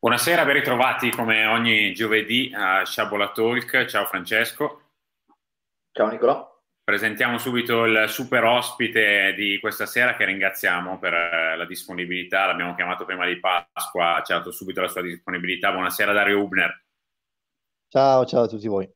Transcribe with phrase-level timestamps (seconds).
[0.00, 3.84] Buonasera, ben ritrovati come ogni giovedì a Sciabola Talk.
[3.86, 4.82] Ciao Francesco.
[5.90, 6.56] Ciao Nicolò.
[6.84, 12.46] Presentiamo subito il super ospite di questa sera che ringraziamo per eh, la disponibilità.
[12.46, 15.72] L'abbiamo chiamato prima di Pasqua, ci ha dato subito la sua disponibilità.
[15.72, 16.84] Buonasera Dario Ubner.
[17.88, 18.88] Ciao, ciao a tutti voi.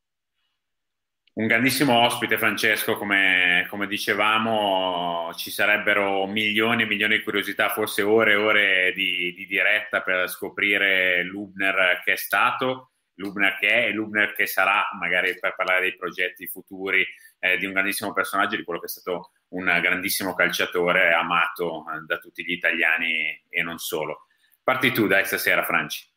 [1.35, 8.03] Un grandissimo ospite, Francesco, come, come, dicevamo, ci sarebbero milioni e milioni di curiosità, forse
[8.03, 13.87] ore e ore di, di, diretta per scoprire l'Ubner che è stato, l'Ubner che è
[13.87, 17.03] e l'Ubner che sarà, magari per parlare dei progetti futuri
[17.39, 22.05] eh, di un grandissimo personaggio, di quello che è stato un grandissimo calciatore amato eh,
[22.05, 24.27] da tutti gli italiani e non solo.
[24.63, 26.12] Parti tu dai stasera, Franci.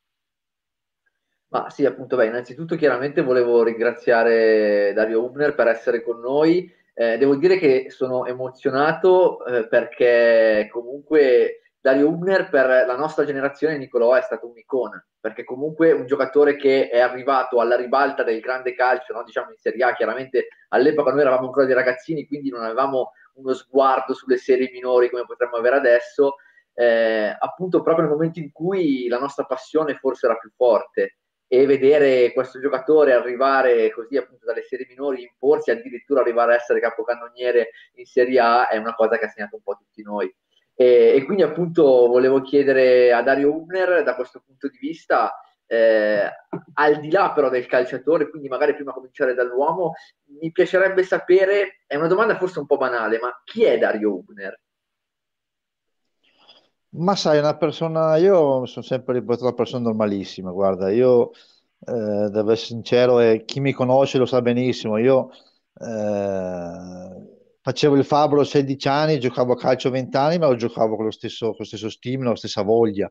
[1.55, 6.69] Ma sì, appunto, beh, innanzitutto chiaramente volevo ringraziare Dario Ubner per essere con noi.
[6.93, 13.77] Eh, devo dire che sono emozionato eh, perché comunque Dario Ubner per la nostra generazione,
[13.77, 18.75] Nicolò, è stato un'icona, perché comunque un giocatore che è arrivato alla ribalta del grande
[18.75, 19.23] calcio, no?
[19.23, 23.53] diciamo in Serie A, chiaramente all'epoca noi eravamo ancora dei ragazzini, quindi non avevamo uno
[23.53, 26.35] sguardo sulle serie minori come potremmo avere adesso,
[26.73, 31.65] eh, appunto proprio nel momento in cui la nostra passione forse era più forte e
[31.65, 37.69] vedere questo giocatore arrivare così appunto dalle serie minori, imporsi, addirittura arrivare a essere capocannoniere
[37.95, 40.33] in Serie A è una cosa che ha segnato un po' tutti noi.
[40.73, 45.33] E, e quindi appunto volevo chiedere a Dario Ubner da questo punto di vista,
[45.67, 46.29] eh,
[46.73, 49.93] al di là però del calciatore, quindi magari prima cominciare dall'uomo,
[50.39, 54.59] mi piacerebbe sapere, è una domanda forse un po' banale, ma chi è Dario Ubner?
[56.97, 62.51] Ma sai, una persona, io sono sempre riportato una persona normalissima, guarda, io eh, devo
[62.51, 65.29] essere sincero e chi mi conosce lo sa benissimo, io
[65.77, 67.27] eh,
[67.61, 70.95] facevo il fabbro a 16 anni, giocavo a calcio a 20 anni, ma lo giocavo
[70.95, 73.09] con lo stesso, con lo stesso stimolo, la stessa voglia.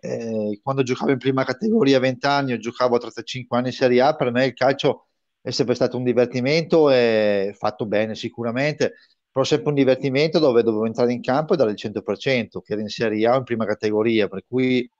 [0.00, 3.72] Eh, quando giocavo in prima categoria a 20 anni, io giocavo a 35 anni in
[3.74, 5.08] Serie A, per me il calcio
[5.42, 8.94] è sempre stato un divertimento e fatto bene sicuramente
[9.38, 12.82] però sempre un divertimento dove dovevo entrare in campo e dare il 100%, che era
[12.82, 14.90] in Serie A o in prima categoria, per cui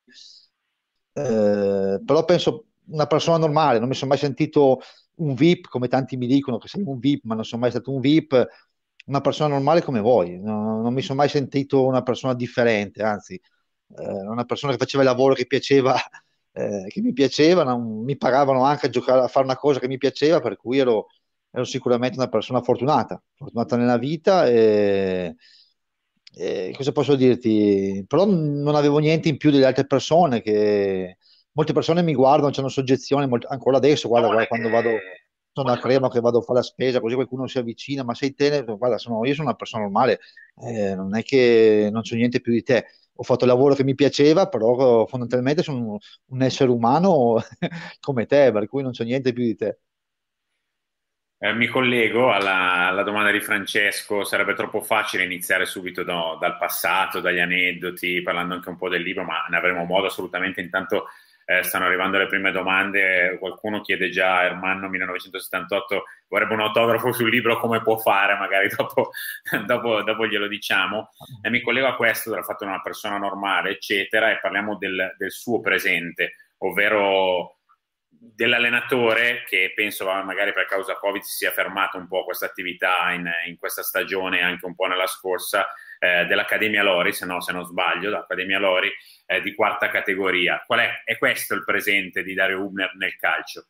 [1.13, 4.81] eh, però penso una persona normale, non mi sono mai sentito
[5.17, 7.93] un VIP, come tanti mi dicono che sei un VIP, ma non sono mai stato
[7.93, 8.47] un VIP,
[9.07, 13.35] una persona normale come voi, non, non mi sono mai sentito una persona differente, anzi,
[13.35, 15.97] eh, una persona che faceva il lavoro che piaceva,
[16.53, 19.89] eh, che mi piaceva, non, mi pagavano anche a giocare, a fare una cosa che
[19.89, 21.09] mi piaceva, per cui ero
[21.51, 25.37] ero sicuramente una persona fortunata, fortunata nella vita e,
[26.35, 28.05] e cosa posso dirti?
[28.07, 31.17] Però non avevo niente in più delle altre persone che
[31.53, 34.91] molte persone mi guardano, hanno soggezione, molto, ancora adesso, guarda, guarda quando vado
[35.53, 38.35] sono a Crema che vado a fare la spesa, così qualcuno si avvicina, ma sei
[38.35, 40.21] te, guarda, sono, io sono una persona normale,
[40.63, 42.87] eh, non è che non so niente più di te.
[43.21, 47.41] Ho fatto il lavoro che mi piaceva, però fondamentalmente sono un, un essere umano
[48.01, 49.79] come te, per cui non so niente più di te.
[51.41, 56.59] Eh, mi collego alla, alla, domanda di Francesco, sarebbe troppo facile iniziare subito no, dal
[56.59, 60.61] passato, dagli aneddoti, parlando anche un po' del libro, ma ne avremo modo assolutamente.
[60.61, 61.07] Intanto
[61.45, 67.31] eh, stanno arrivando le prime domande, qualcuno chiede già, Ermanno 1978 vorrebbe un autografo sul
[67.31, 68.35] libro, come può fare?
[68.37, 69.11] Magari dopo,
[69.65, 71.11] dopo, dopo glielo diciamo.
[71.41, 75.15] E mi collego a questo, dal fatto di una persona normale, eccetera, e parliamo del,
[75.17, 77.58] del suo presente, ovvero
[78.21, 83.31] dell'allenatore che penso magari per causa Covid si sia fermato un po' questa attività in,
[83.47, 85.67] in questa stagione anche un po' nella scorsa
[85.99, 88.91] eh, dell'Accademia Lori, se no se non sbaglio, l'Accademia Lori
[89.27, 90.63] eh, di quarta categoria.
[90.67, 91.03] Qual è?
[91.05, 93.67] È questo il presente di Dario Hubner nel calcio?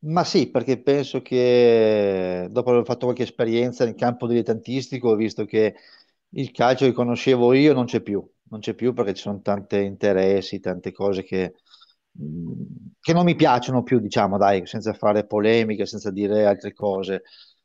[0.00, 5.44] Ma sì, perché penso che dopo aver fatto qualche esperienza nel campo dilettantistico ho visto
[5.44, 5.74] che
[6.30, 9.82] il calcio che conoscevo io non c'è più, non c'è più perché ci sono tanti
[9.82, 11.54] interessi, tante cose che
[13.00, 17.22] che non mi piacciono più, diciamo, dai, senza fare polemiche, senza dire altre cose.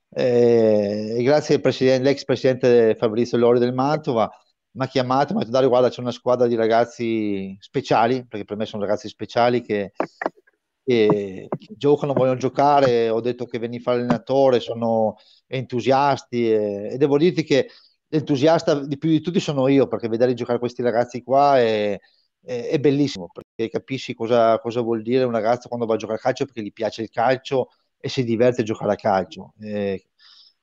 [0.09, 4.29] Eh, grazie al presidente, Fabrizio Lori del Mantova
[4.75, 8.45] mi ha chiamato, mi ha detto Dario guarda c'è una squadra di ragazzi speciali, perché
[8.45, 9.94] per me sono ragazzi speciali che,
[10.83, 15.15] che, che giocano, vogliono giocare, ho detto che venni a fare allenatore, sono
[15.47, 17.69] entusiasti e, e devo dirti che
[18.07, 21.97] l'entusiasta di più di tutti sono io, perché vedere giocare questi ragazzi qua è
[22.43, 26.21] è bellissimo perché capisci cosa, cosa, vuol dire un ragazzo quando va a giocare a
[26.21, 29.53] calcio perché gli piace il calcio e si diverte a giocare a calcio.
[29.61, 30.05] Eh,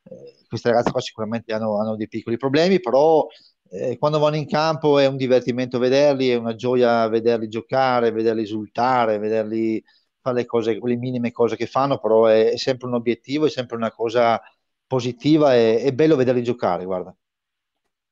[0.02, 3.26] eh, queste ragazze qua sicuramente hanno, hanno dei piccoli problemi, però
[3.70, 8.42] eh, quando vanno in campo è un divertimento vederli, è una gioia vederli giocare, vederli
[8.42, 9.82] esultare, vederli
[10.20, 13.50] fare le cose, le minime cose che fanno, però è, è sempre un obiettivo, è
[13.50, 14.40] sempre una cosa
[14.86, 17.14] positiva e è bello vederli giocare, guarda.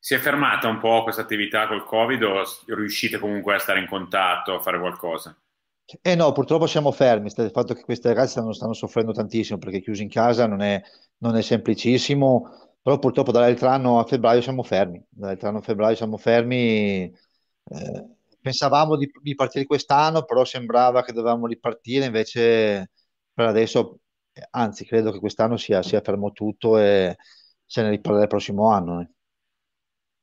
[0.00, 3.86] Si è fermata un po' questa attività col Covid o riuscite comunque a stare in
[3.86, 5.36] contatto, a fare qualcosa?
[6.02, 9.80] Eh no, purtroppo siamo fermi, il fatto che queste ragazze stanno, stanno soffrendo tantissimo perché
[9.80, 10.80] chiusi in casa non è,
[11.18, 15.96] non è semplicissimo, però purtroppo dall'altro anno a febbraio siamo fermi, dall'altro anno a febbraio
[15.96, 18.06] siamo fermi, eh,
[18.40, 22.90] pensavamo di, di partire quest'anno, però sembrava che dovevamo ripartire, invece
[23.32, 24.00] per adesso,
[24.50, 27.16] anzi credo che quest'anno sia, sia fermo tutto e
[27.64, 29.00] se ne riparlerà il prossimo anno.
[29.00, 29.08] Eh.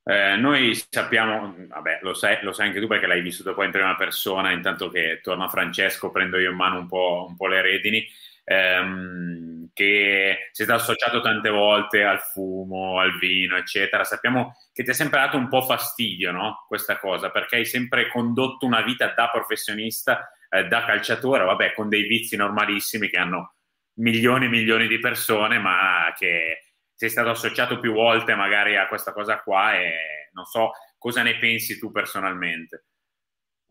[0.08, 3.72] Eh, noi sappiamo, vabbè, lo sai, lo sai, anche tu perché l'hai vissuto poi in
[3.72, 7.62] prima persona, intanto che torna Francesco prendo io in mano un po', un po le
[7.62, 8.08] redini,
[8.44, 14.04] ehm, che si è associato tante volte al fumo, al vino, eccetera.
[14.04, 16.66] Sappiamo che ti è sempre dato un po' fastidio, no?
[16.68, 21.90] Questa cosa, perché hai sempre condotto una vita da professionista, eh, da calciatore, vabbè, con
[21.90, 23.56] dei vizi normalissimi che hanno
[23.96, 26.65] milioni e milioni di persone, ma che
[26.96, 31.38] sei stato associato più volte magari a questa cosa qua e non so cosa ne
[31.38, 32.86] pensi tu personalmente.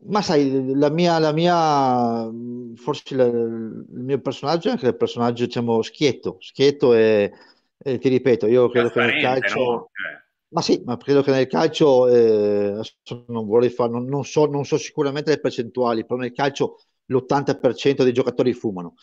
[0.07, 2.29] Ma sai, la mia, la mia
[2.75, 7.31] forse la, il mio personaggio è anche il personaggio, diciamo, schietto, schietto e,
[7.77, 9.59] e ti ripeto, io credo che nel calcio...
[9.59, 9.85] No?
[9.85, 10.23] Eh.
[10.49, 12.79] Ma sì, ma credo che nel calcio, eh,
[13.27, 16.77] non vorrei fare, non, non, so, non so sicuramente le percentuali, però nel calcio
[17.07, 18.93] l'80% dei giocatori fumano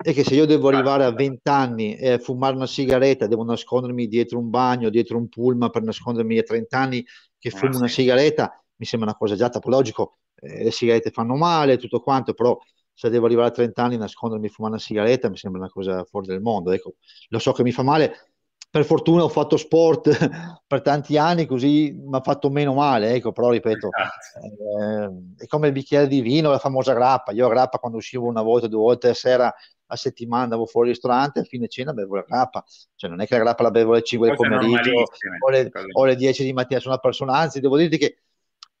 [0.00, 4.06] è che se io devo arrivare a 20 anni e fumare una sigaretta, devo nascondermi
[4.06, 7.04] dietro un bagno, dietro un pullman per nascondermi a 30 anni
[7.36, 10.18] che fumo ah, una sigaretta, mi sembra una cosa già topologico.
[10.36, 12.56] Eh, le sigarette fanno male, tutto quanto, però
[12.94, 15.70] se devo arrivare a 30 anni e nascondermi e fumare una sigaretta mi sembra una
[15.70, 16.70] cosa fuori del mondo.
[16.70, 16.94] Ecco,
[17.30, 18.34] lo so che mi fa male,
[18.70, 20.10] per fortuna ho fatto sport
[20.66, 25.68] per tanti anni, così mi ha fatto meno male, ecco, però ripeto, eh, è come
[25.68, 27.32] il bicchiere di vino, la famosa grappa.
[27.32, 29.54] Io a grappa quando uscivo una volta, due volte a sera
[29.90, 32.62] a settimana andavo fuori al ristorante, a fine cena bevo la grappa,
[32.94, 36.02] cioè non è che la grappa la bevo alle 5 del pomeriggio o le, o
[36.02, 38.18] alle 10 di mattina, sono una persona, anzi devo dirti che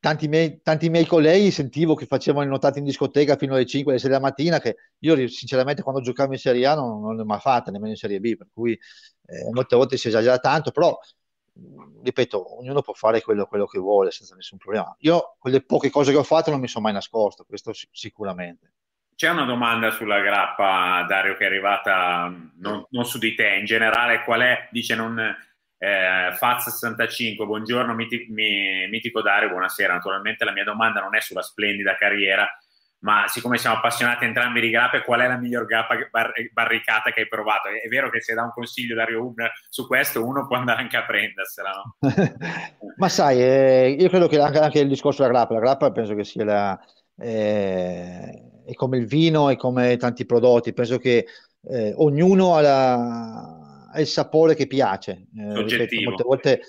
[0.00, 3.92] tanti miei, tanti miei colleghi sentivo che facevano le notate in discoteca fino alle 5
[3.92, 7.24] alle 6 della mattina, che io sinceramente quando giocavo in Serie A non, non l'ho
[7.24, 10.98] mai fatta, nemmeno in Serie B, per cui eh, molte volte si esagera tanto, però
[12.02, 14.94] ripeto, ognuno può fare quello, quello, che vuole senza nessun problema.
[15.00, 18.72] Io quelle poche cose che ho fatto non mi sono mai nascosto, questo sicuramente.
[19.14, 23.64] C'è una domanda sulla grappa, Dario, che è arrivata non, non su di te, in
[23.64, 25.20] generale qual è, dice non,
[25.78, 29.94] eh, Faz65, buongiorno mitico, mitico Dario, buonasera.
[29.94, 32.48] Naturalmente la mia domanda non è sulla splendida carriera,
[33.00, 37.20] ma siccome siamo appassionati entrambi di grappe, qual è la miglior grappa bar- barricata che
[37.20, 37.68] hai provato?
[37.68, 40.96] È vero che se dà un consiglio Dario Hubner su questo, uno può andare anche
[40.96, 41.96] a prendersela, no?
[42.96, 46.14] ma sai, eh, io credo che anche, anche, il discorso della grappa, la grappa penso
[46.14, 46.78] che sia la...
[47.20, 51.26] Eh, è come il vino e come tanti prodotti, penso che
[51.70, 55.28] eh, ognuno ha, la, ha, il sapore che piace.
[55.36, 56.60] Eh, ripeto, molte, volte,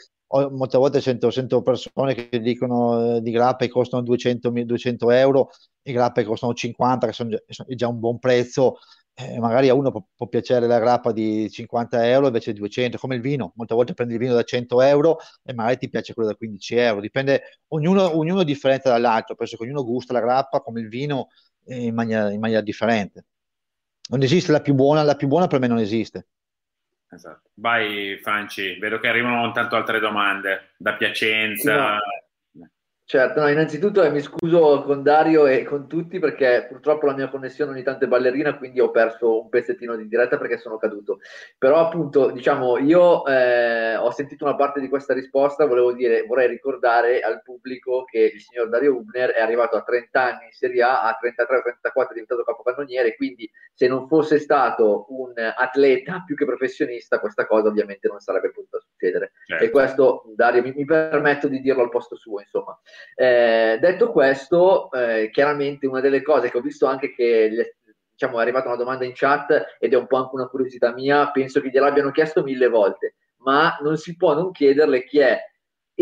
[0.51, 5.49] molte volte sento, sento, persone che dicono eh, di grappe costano 200, 200 euro,
[5.83, 8.77] i grappe costano 50, che sono già, è già un buon prezzo.
[9.13, 12.97] Eh, magari a uno può, può, piacere la grappa di 50 euro invece di 200,
[12.97, 13.51] come il vino.
[13.55, 16.75] Molte volte prendi il vino da 100 euro e magari ti piace quello da 15
[16.75, 17.01] euro.
[17.01, 19.35] Dipende, ognuno, ognuno è differente dall'altro.
[19.35, 21.27] Penso che ognuno gusta la grappa come il vino
[21.65, 23.25] in maniera, in maniera differente.
[24.09, 26.27] Non esiste la più buona, la più buona per me non esiste.
[27.11, 27.49] Esatto.
[27.55, 31.93] Vai Franci, vedo che arrivano tanto altre domande da Piacenza.
[31.93, 31.99] No.
[33.11, 37.27] Certo, no, innanzitutto eh, mi scuso con Dario e con tutti perché purtroppo la mia
[37.27, 41.17] connessione ogni tanto è ballerina, quindi ho perso un pezzettino di diretta perché sono caduto.
[41.57, 46.47] Però appunto, diciamo, io eh, ho sentito una parte di questa risposta, volevo dire, vorrei
[46.49, 50.83] ricordare al pubblico che il signor Dario Hubner è arrivato a 30 anni in Serie
[50.83, 56.45] A, a 33-34 è diventato capocannoniere, quindi se non fosse stato un atleta più che
[56.45, 59.31] professionista, questa cosa ovviamente non sarebbe potuta succedere.
[59.47, 59.63] Certo.
[59.63, 62.79] E questo, Dario, mi, mi permetto di dirlo al posto suo, insomma.
[63.15, 67.75] Eh, detto questo, eh, chiaramente una delle cose che ho visto anche che
[68.11, 71.31] diciamo, è arrivata una domanda in chat ed è un po' anche una curiosità mia,
[71.31, 75.39] penso che gliel'abbiano chiesto mille volte, ma non si può non chiederle chi è,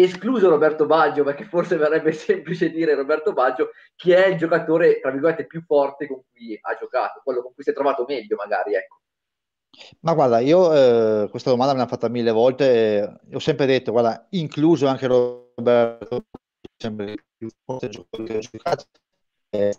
[0.04, 5.12] escluso Roberto Baggio, perché forse verrebbe semplice dire Roberto Baggio, chi è il giocatore, tra
[5.12, 8.76] virgolette, più forte con cui ha giocato, quello con cui si è trovato meglio magari,
[8.76, 9.00] ecco.
[10.02, 14.28] Ma guarda, io eh, questa domanda me l'hanno fatta mille volte, ho sempre detto, guarda,
[14.32, 16.26] incluso anche Roberto
[16.78, 18.86] sempre più forte giocatore che ho giocato
[19.50, 19.72] è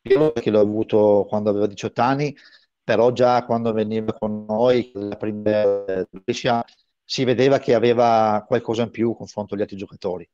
[0.00, 2.34] Piero perché l'ho avuto quando aveva 18 anni
[2.82, 6.64] però già quando veniva con noi la prima Brescia
[7.04, 10.28] si vedeva che aveva qualcosa in più confronto agli altri giocatori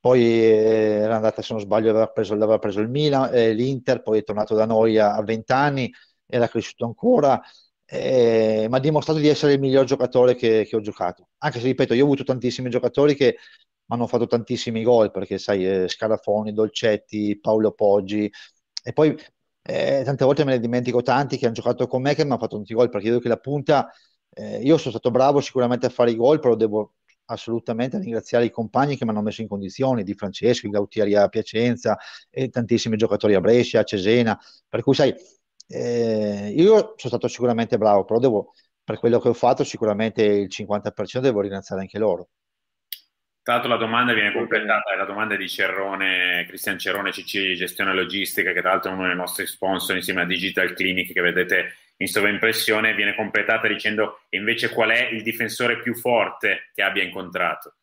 [0.00, 4.02] poi eh, era andata se non sbaglio aveva preso, aveva preso il Milan eh, l'Inter
[4.02, 5.92] poi è tornato da noi a, a 20 anni
[6.26, 7.40] era cresciuto ancora
[7.88, 11.28] eh, mi ha dimostrato di essere il miglior giocatore che, che, ho giocato.
[11.38, 13.36] Anche se, ripeto, io ho avuto tantissimi giocatori che
[13.88, 18.30] hanno fatto tantissimi gol, perché sai, eh, Scarafoni, Dolcetti, Paolo Poggi,
[18.82, 19.16] e poi
[19.62, 22.38] eh, tante volte me ne dimentico tanti che hanno giocato con me che mi hanno
[22.40, 23.90] fatto tanti gol, perché credo che la punta,
[24.30, 26.94] eh, io sono stato bravo sicuramente a fare i gol, però devo
[27.28, 31.98] assolutamente ringraziare i compagni che mi hanno messo in condizioni, di Francesco, Gautieri a Piacenza
[32.30, 34.38] e tantissimi giocatori a Brescia, a Cesena,
[34.68, 35.12] per cui sai,
[35.68, 38.52] eh, io sono stato sicuramente bravo, però devo,
[38.84, 42.28] per quello che ho fatto sicuramente il 50% devo ringraziare anche loro.
[43.46, 47.94] Tra l'altro la domanda viene completata, è la domanda di Cerrone, Cristian Cerrone, CC Gestione
[47.94, 51.74] Logistica, che tra l'altro è uno dei nostri sponsor insieme a Digital Clinic che vedete
[51.98, 57.74] in sovraimpressione, viene completata dicendo invece qual è il difensore più forte che abbia incontrato.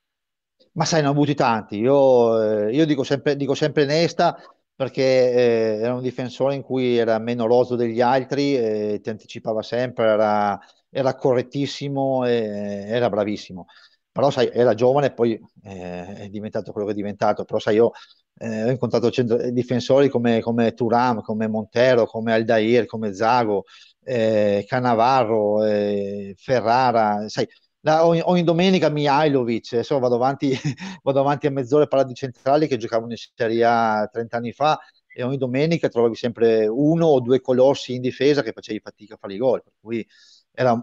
[0.74, 1.79] Ma sai, ne ho avuti tanti.
[1.79, 4.36] Io, eh, io dico, sempre, dico sempre Nesta
[4.75, 9.62] perché eh, era un difensore in cui era meno roso degli altri, eh, ti anticipava
[9.62, 13.67] sempre, era, era correttissimo e era bravissimo
[14.13, 17.75] però sai, era giovane e poi eh, è diventato quello che è diventato, però sai,
[17.75, 17.91] io
[18.38, 23.63] eh, ho incontrato centro, difensori come, come, Turam, come Montero, come Aldair, come Zago,
[24.03, 27.48] eh, Canavarro, eh, Ferrara, sai,
[27.82, 30.51] la, ogni, ogni, domenica Mihailovic, adesso vado avanti,
[31.01, 34.51] vado avanti a mezz'ora a parlare di centrali che giocavano in Serie A 30 anni
[34.51, 39.15] fa e ogni domenica trovavi sempre uno o due colossi in difesa che facevi fatica
[39.15, 40.05] a fare i gol, per cui
[40.51, 40.74] era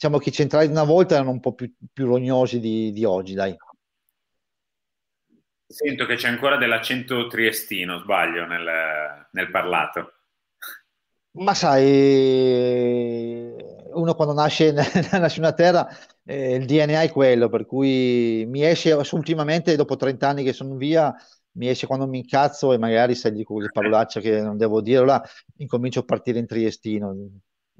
[0.00, 3.04] diciamo che i centrali di una volta erano un po' più, più rognosi di, di,
[3.04, 3.54] oggi, dai.
[5.66, 10.14] Sento che c'è ancora dell'accento triestino, sbaglio, nel, nel parlato.
[11.32, 13.54] Ma sai,
[13.92, 15.86] uno quando nasce, nasce una terra,
[16.24, 20.76] eh, il DNA è quello, per cui mi esce ultimamente, dopo 30 anni che sono
[20.76, 21.14] via,
[21.52, 25.04] mi esce quando mi incazzo e magari se dico le parolacce che non devo dire,
[25.04, 25.22] là
[25.58, 27.14] incomincio a partire in triestino.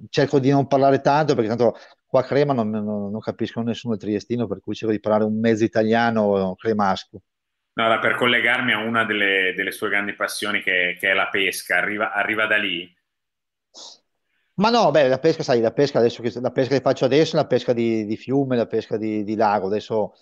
[0.09, 1.77] Cerco di non parlare tanto perché tanto
[2.11, 5.23] Qua a Crema non, non, non capiscono nessuno il triestino, per cui cerco di parlare
[5.23, 7.21] un mezzo italiano cremasco.
[7.75, 11.77] No, per collegarmi a una delle, delle sue grandi passioni che, che è la pesca.
[11.77, 12.93] Arriva, arriva, da lì?
[14.55, 17.39] Ma no, beh, la pesca, sai, la pesca, adesso, la pesca che faccio adesso è
[17.39, 19.69] la pesca di, di fiume, la pesca di, di lago.
[19.69, 20.13] Adesso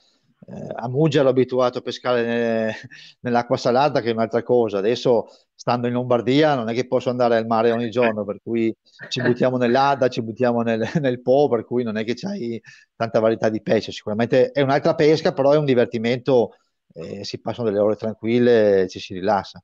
[0.46, 2.74] eh, a Muggia ero abituato a pescare nelle,
[3.20, 4.78] nell'acqua salata, che è un'altra cosa.
[4.78, 8.74] Adesso, stando in Lombardia, non è che posso andare al mare ogni giorno, per cui
[9.08, 12.60] ci buttiamo nell'Adda, ci buttiamo nel, nel Po, per cui non è che c'hai
[12.94, 13.92] tanta varietà di pesce.
[13.92, 16.56] Sicuramente è un'altra pesca, però è un divertimento,
[16.94, 19.62] eh, si passano delle ore tranquille ci si rilassa.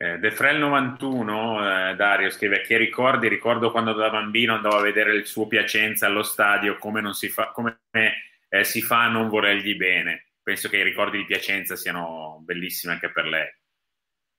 [0.00, 5.12] Eh, Defrel 91, eh, Dario scrive che ricordi, ricordo quando da bambino andavo a vedere
[5.12, 7.80] il suo Piacenza allo stadio, come non si fa, come
[8.48, 10.32] eh, si fa a non volergli bene.
[10.42, 13.46] Penso che i ricordi di Piacenza siano bellissimi anche per lei.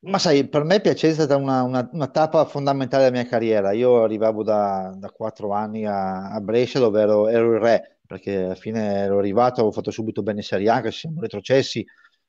[0.01, 3.73] Ma sai, per me Piacenza è stata una, una, una tappa fondamentale della mia carriera.
[3.73, 8.43] Io arrivavo da, da quattro anni a, a, Brescia dove ero, ero, il re, perché
[8.43, 11.85] alla fine ero arrivato, avevo fatto subito bene Serie A, che siamo retrocessi,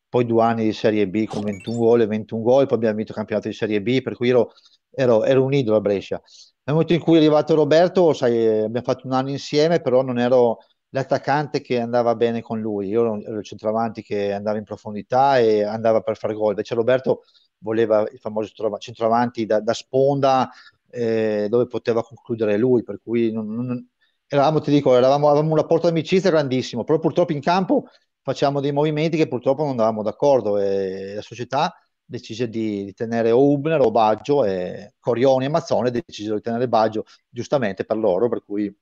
[0.08, 3.12] poi due anni di Serie B con 21 gol e 21 gol, poi abbiamo vinto
[3.12, 4.50] il campionato di Serie B, per cui ero,
[4.90, 6.20] ero, ero un idolo a Brescia.
[6.64, 10.18] Nel momento in cui è arrivato Roberto, sai, abbiamo fatto un anno insieme, però non
[10.18, 10.58] ero
[10.90, 15.62] l'attaccante che andava bene con lui, io ero il centravanti che andava in profondità e
[15.64, 17.22] andava per fare gol, invece Roberto
[17.58, 20.50] voleva il famoso centravanti da, da sponda
[20.90, 23.88] eh, dove poteva concludere lui, per cui non, non,
[24.26, 27.86] eravamo, ti dico, eravamo, avevamo un rapporto di amicizia grandissimo, però purtroppo in campo
[28.22, 33.30] facciamo dei movimenti che purtroppo non andavamo d'accordo e la società decise di, di tenere
[33.30, 38.28] o Ubner o Baggio e Corioni e Mazzone decisero di tenere Baggio giustamente per loro,
[38.28, 38.74] per cui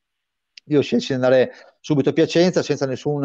[0.68, 3.22] io scelsi di andare subito a Piacenza senza nessun,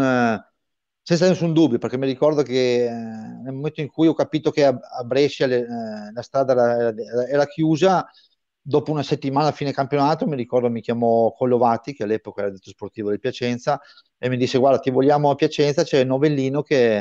[1.01, 4.65] senza nessun dubbio, perché mi ricordo che eh, nel momento in cui ho capito che
[4.65, 8.07] a, a Brescia le, eh, la strada era, era, chiusa,
[8.62, 12.69] dopo una settimana a fine campionato, mi ricordo mi chiamò Collovati, che all'epoca era detto
[12.69, 13.79] sportivo di Piacenza,
[14.17, 16.97] e mi disse guarda ti vogliamo a Piacenza, c'è Novellino che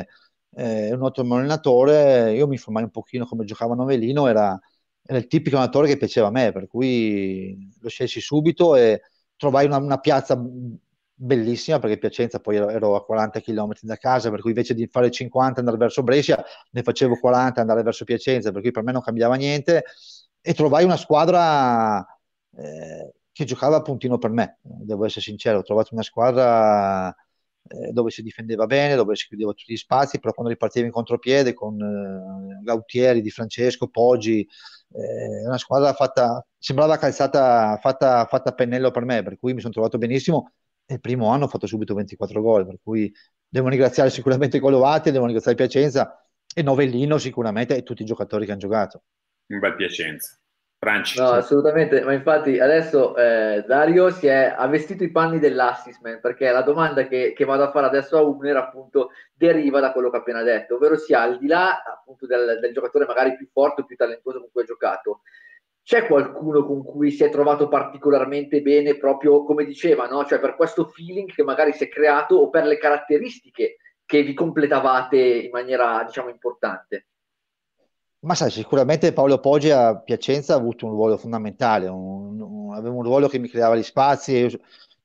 [0.55, 4.59] eh, è un ottimo allenatore, io mi informai un pochino come giocava Novellino, era,
[5.01, 9.01] era il tipico allenatore che piaceva a me, per cui lo scelsi subito e
[9.43, 10.41] trovai una, una piazza
[11.15, 15.11] bellissima perché Piacenza poi ero, a 40 km da casa, per cui invece di fare
[15.11, 18.83] 50 e andare verso Brescia, ne facevo 40 e andare verso Piacenza, per cui per
[18.83, 19.83] me non cambiava niente.
[20.39, 22.05] E trovai una squadra
[22.55, 27.13] eh, che giocava a puntino per me, devo essere sincero, ho trovato una squadra
[27.67, 30.91] eh, dove si difendeva bene, dove si chiudeva tutti gli spazi, però quando ripartivi in
[30.91, 34.47] contropiede con eh, Gautieri, Di Francesco, Poggi,
[34.93, 39.61] eh, una squadra fatta, sembrava calzata, fatta, fatta a pennello per me, per cui mi
[39.61, 40.51] sono trovato benissimo
[40.85, 43.11] e il primo anno ho fatto subito 24 gol, per cui
[43.47, 48.51] devo ringraziare sicuramente Colovati, devo ringraziare Piacenza e Novellino sicuramente e tutti i giocatori che
[48.51, 49.03] hanno giocato.
[49.47, 50.37] Un bel Piacenza.
[50.83, 51.17] Franci.
[51.17, 56.51] No, assolutamente, ma infatti adesso eh, Dario si è, ha vestito i panni dell'assisment perché
[56.51, 60.17] la domanda che, che, vado a fare adesso a Ubner appunto deriva da quello che
[60.17, 63.81] ho appena detto, ovvero sia al di là appunto del, del giocatore magari più forte
[63.81, 65.21] o più talentuoso con cui ha giocato,
[65.81, 70.25] c'è qualcuno con cui si è trovato particolarmente bene proprio come diceva, no?
[70.25, 74.33] cioè per questo feeling che magari si è creato o per le caratteristiche che vi
[74.33, 77.07] completavate in maniera diciamo importante?
[78.23, 82.95] Ma sai, sicuramente Paolo Poggi a Piacenza ha avuto un ruolo fondamentale, un, un, aveva
[82.95, 84.47] un ruolo che mi creava gli spazi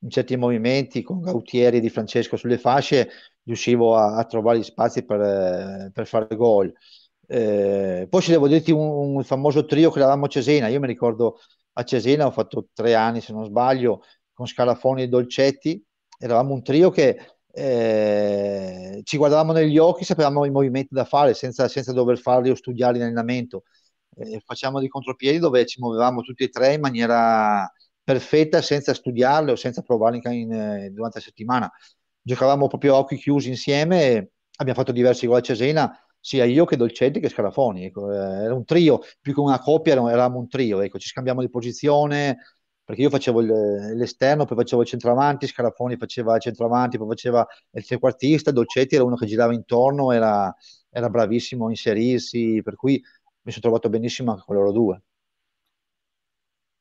[0.00, 3.08] in certi movimenti con Gautieri Di Francesco sulle fasce
[3.42, 6.72] riuscivo a, a trovare gli spazi per, per fare gol.
[7.26, 10.86] Eh, poi ci devo dirti un, un, famoso trio che eravamo a Cesena, io mi
[10.86, 11.40] ricordo
[11.72, 15.84] a Cesena, ho fatto tre anni se non sbaglio, con Scalafoni e Dolcetti,
[16.18, 17.18] eravamo un trio che
[17.52, 22.54] eh, ci guardavamo negli occhi, sapevamo i movimenti da fare senza, senza dover farli o
[22.54, 23.64] studiarli in allenamento.
[24.16, 27.70] Eh, facciamo dei contropiedi dove ci muovevamo tutti e tre in maniera
[28.02, 31.70] perfetta senza studiarli o senza provarli in, in, eh, durante la settimana.
[32.22, 36.76] Giocavamo proprio a occhi chiusi insieme abbiamo fatto diversi gol a Cesena, sia io che
[36.76, 37.84] Dolcetti che Scalafoni.
[37.86, 40.80] Ecco, eh, era un trio, più che una coppia, eravamo un trio.
[40.80, 42.38] Ecco, ci scambiamo di posizione,
[42.88, 47.84] perché io facevo l'esterno, poi facevo il centravanti, Scarafoni faceva il centravanti, poi faceva il
[47.84, 50.50] trequartista, Dolcetti era uno che girava intorno, era,
[50.88, 52.92] era bravissimo a inserirsi, per cui
[53.42, 55.02] mi sono trovato benissimo anche con loro due.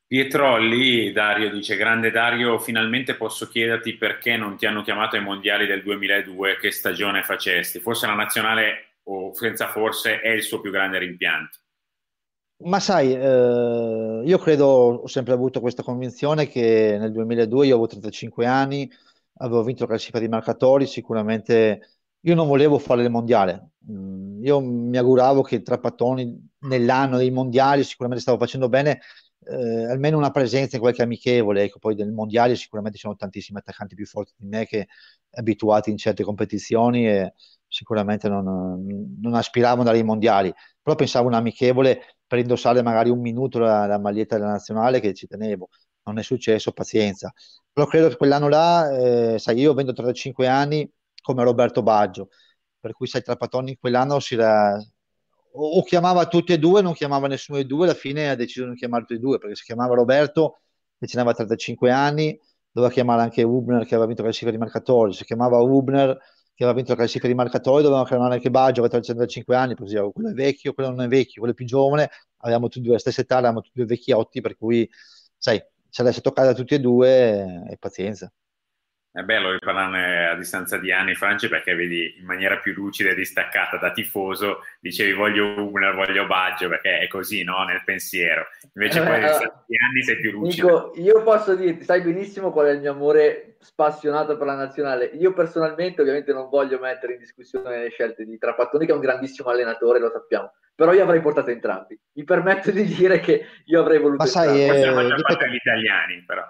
[0.06, 5.66] Pietrolli, Dario dice, grande Dario, finalmente posso chiederti perché non ti hanno chiamato ai mondiali
[5.68, 7.82] del 2002, che stagione facesti?
[7.82, 11.58] Forse la nazionale, o senza forse, è il suo più grande rimpianto.
[12.60, 17.88] Ma sai, eh, io credo, ho sempre avuto questa convinzione che nel 2002 io avevo
[17.88, 18.90] 35 anni,
[19.36, 24.60] avevo vinto la classifica di marcatori, sicuramente io non volevo fare il mondiale, mm, io
[24.60, 29.02] mi auguravo che Trapattoni nell'anno dei mondiali sicuramente stavo facendo bene,
[29.46, 33.60] eh, almeno una presenza in qualche amichevole, ecco, poi del mondiale sicuramente ci sono tantissimi
[33.60, 34.88] attaccanti più forti di me che
[35.32, 37.34] abituati in certe competizioni e
[37.68, 38.44] sicuramente non,
[39.22, 43.60] non aspiravano ad andare ai mondiali, però pensavo un amichevole per indossare magari un minuto
[43.60, 45.70] la, la maglietta della nazionale che ci tenevo.
[46.04, 47.34] Non è successo, pazienza.
[47.72, 48.90] Però credo che quell'anno là,
[49.34, 50.90] eh, sai, io avendo 35 anni
[51.22, 52.30] come Roberto Baggio,
[52.80, 57.28] per cui sai, Trapattoni quell'anno si era, o, o, chiamava tutti e due, non chiamava
[57.28, 59.64] nessuno dei due, alla fine ha deciso di non chiamare tutti e due, perché si
[59.64, 60.62] chiamava Roberto,
[60.98, 62.40] che ce n'aveva 35 anni,
[62.72, 66.18] doveva chiamare anche Hubner che aveva vinto la classifica di marcatori, si chiamava Hubner
[66.58, 69.96] che aveva vinto la classifica di marcatori, dovevamo chiamare anche Baggio, aveva 35 anni, così
[70.12, 72.94] quello è vecchio, quello non è vecchio, quello è più giovane, avevamo tutti e due
[72.94, 74.90] la stessa età, eravamo tutti e due vecchiotti, per cui,
[75.38, 78.34] sai, se l'avesse toccata tutti e due, e pazienza.
[79.18, 83.16] È bello riparlarne a distanza di anni, Franci, perché vedi in maniera più lucida e
[83.16, 87.64] distaccata da tifoso, dicevi voglio una, voglio Baggio, perché è così, no?
[87.64, 88.46] Nel pensiero.
[88.76, 90.92] Invece poi a distanza di anni sei più lucido.
[90.94, 95.06] Dico, io posso dirti, sai benissimo qual è il mio amore spassionato per la nazionale.
[95.06, 99.02] Io personalmente ovviamente non voglio mettere in discussione le scelte di Trapattoni, che è un
[99.02, 100.54] grandissimo allenatore, lo sappiamo.
[100.76, 102.00] Però io avrei portato entrambi.
[102.14, 104.84] Mi permetto di dire che io avrei voluto Ma sai, entrambi.
[104.84, 106.46] Eh, Possiamo già gli italiani, però.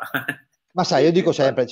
[0.78, 1.66] Ma sai, io dico sempre,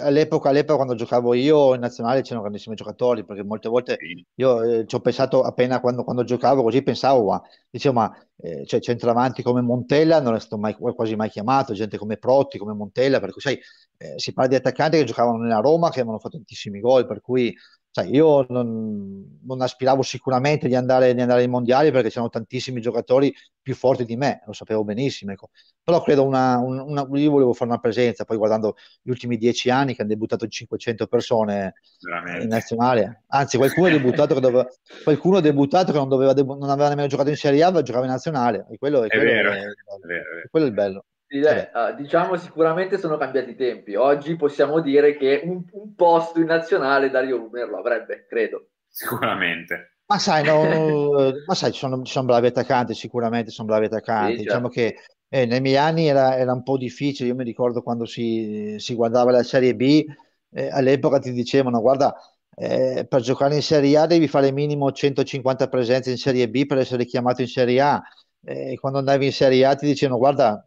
[0.00, 3.98] all'epoca, all'epoca, quando giocavo io in nazionale c'erano grandissimi giocatori, perché molte volte
[4.36, 8.64] io eh, ci ho pensato appena quando, quando, giocavo così, pensavo, ma, dicevo, ma eh,
[8.64, 12.72] cioè, centravanti come Montella non è stato mai, quasi mai chiamato, gente come Protti, come
[12.72, 13.58] Montella, per cui sai,
[13.96, 17.20] eh, si parla di attaccanti che giocavano nella Roma, che avevano fatto tantissimi gol, per
[17.20, 17.52] cui
[17.96, 22.82] sai, io non, non, aspiravo sicuramente di andare, di andare ai mondiali perché c'erano tantissimi
[22.82, 25.32] giocatori più forti di me, lo sapevo benissimo.
[25.32, 25.48] Ecco.
[25.82, 29.94] Però credo una, una, io volevo fare una presenza, poi guardando gli ultimi dieci anni
[29.94, 32.42] che hanno debuttato 500 persone Veramente.
[32.42, 34.68] in nazionale, anzi qualcuno è debuttato che, doveva,
[35.02, 38.10] qualcuno debuttato che non, doveva, non, aveva nemmeno giocato in Serie A, ma giocava in
[38.10, 38.66] nazionale.
[38.68, 41.04] E quello è, quello vero, è, è, vero, quello è il bello.
[41.28, 43.94] Direi, uh, diciamo sicuramente sono cambiati i tempi.
[43.96, 48.68] Oggi possiamo dire che un, un posto in nazionale Dario Umer lo avrebbe, credo.
[48.88, 49.96] Sicuramente.
[50.06, 54.36] Ma sai, no, ma sai ci, sono, ci, sono, bravi attaccanti, sicuramente sono bravi attaccanti.
[54.36, 55.00] Sì, diciamo certo.
[55.28, 57.28] che eh, nei miei anni era, era, un po' difficile.
[57.28, 60.04] Io mi ricordo quando si, si guardava la Serie B,
[60.52, 62.14] eh, all'epoca ti dicevano, guarda,
[62.54, 66.78] eh, per giocare in Serie A devi fare minimo 150 presenze in Serie B per
[66.78, 68.00] essere chiamato in Serie A.
[68.44, 70.64] E quando andavi in Serie A ti dicevano, guarda,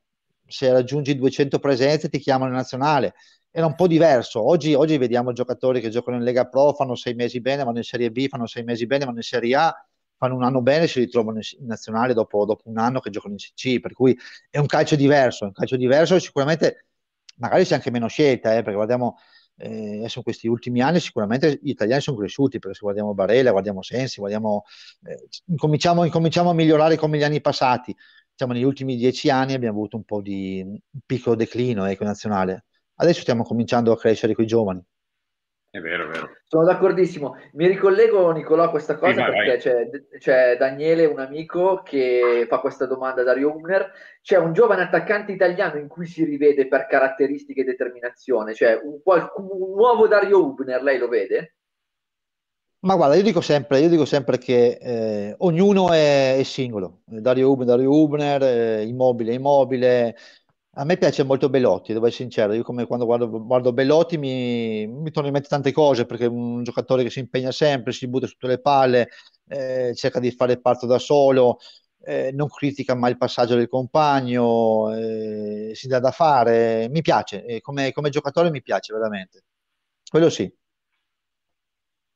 [0.49, 3.13] se raggiungi 200 presenze ti chiamano in nazionale.
[3.51, 4.45] Era un po' diverso.
[4.45, 7.83] Oggi, oggi vediamo giocatori che giocano in Lega Pro, fanno sei mesi bene, vanno in
[7.83, 9.73] Serie B, fanno sei mesi bene, vanno in Serie A,
[10.17, 13.33] fanno un anno bene e si ritrovano in nazionale dopo, dopo un anno che giocano
[13.33, 13.79] in CC.
[13.79, 14.17] Per cui
[14.49, 16.85] è un calcio diverso, è un calcio diverso e sicuramente
[17.37, 19.17] magari c'è anche meno scelta, eh, perché guardiamo
[19.57, 23.51] eh, adesso in questi ultimi anni sicuramente gli italiani sono cresciuti, perché se guardiamo Barella,
[23.51, 24.63] guardiamo Sensi, guardiamo,
[25.03, 27.95] eh, incominciamo, incominciamo, a migliorare come gli anni passati
[28.39, 32.65] diciamo, negli ultimi dieci anni abbiamo avuto un po' di un piccolo declino ecco, nazionale.
[32.95, 34.81] Adesso stiamo cominciando a crescere con i giovani.
[35.71, 36.29] È vero, è vero.
[36.45, 37.35] Sono d'accordissimo.
[37.53, 42.45] Mi ricollego, Nicolò, a questa cosa Sì, vai, perché c'è, c'è Daniele, un amico, che
[42.49, 43.91] fa questa domanda a Dario Umner.
[44.21, 49.01] C'è un giovane attaccante italiano in cui si rivede per caratteristiche e determinazione, cioè un,
[49.03, 51.58] qual- un nuovo Dario Umner, lei lo vede?
[52.81, 57.01] Ma guarda, io dico sempre, io dico sempre che eh, ognuno è, è singolo.
[57.03, 60.15] Dario Hubner, Dario Hubner, eh, Immobile, Immobile.
[60.75, 62.53] A me piace molto Belotti, devo essere sincero.
[62.53, 66.27] Io come quando guardo, guardo Belotti mi, mi tornano in mente tante cose, perché è
[66.29, 69.09] un giocatore che si impegna sempre, si butta tutte le palle,
[69.49, 71.57] eh, cerca di fare il parto da solo,
[72.03, 76.87] eh, non critica mai il passaggio del compagno, eh, si dà da fare.
[76.89, 79.43] Mi piace, eh, come, come giocatore mi piace veramente.
[80.09, 80.49] Quello sì.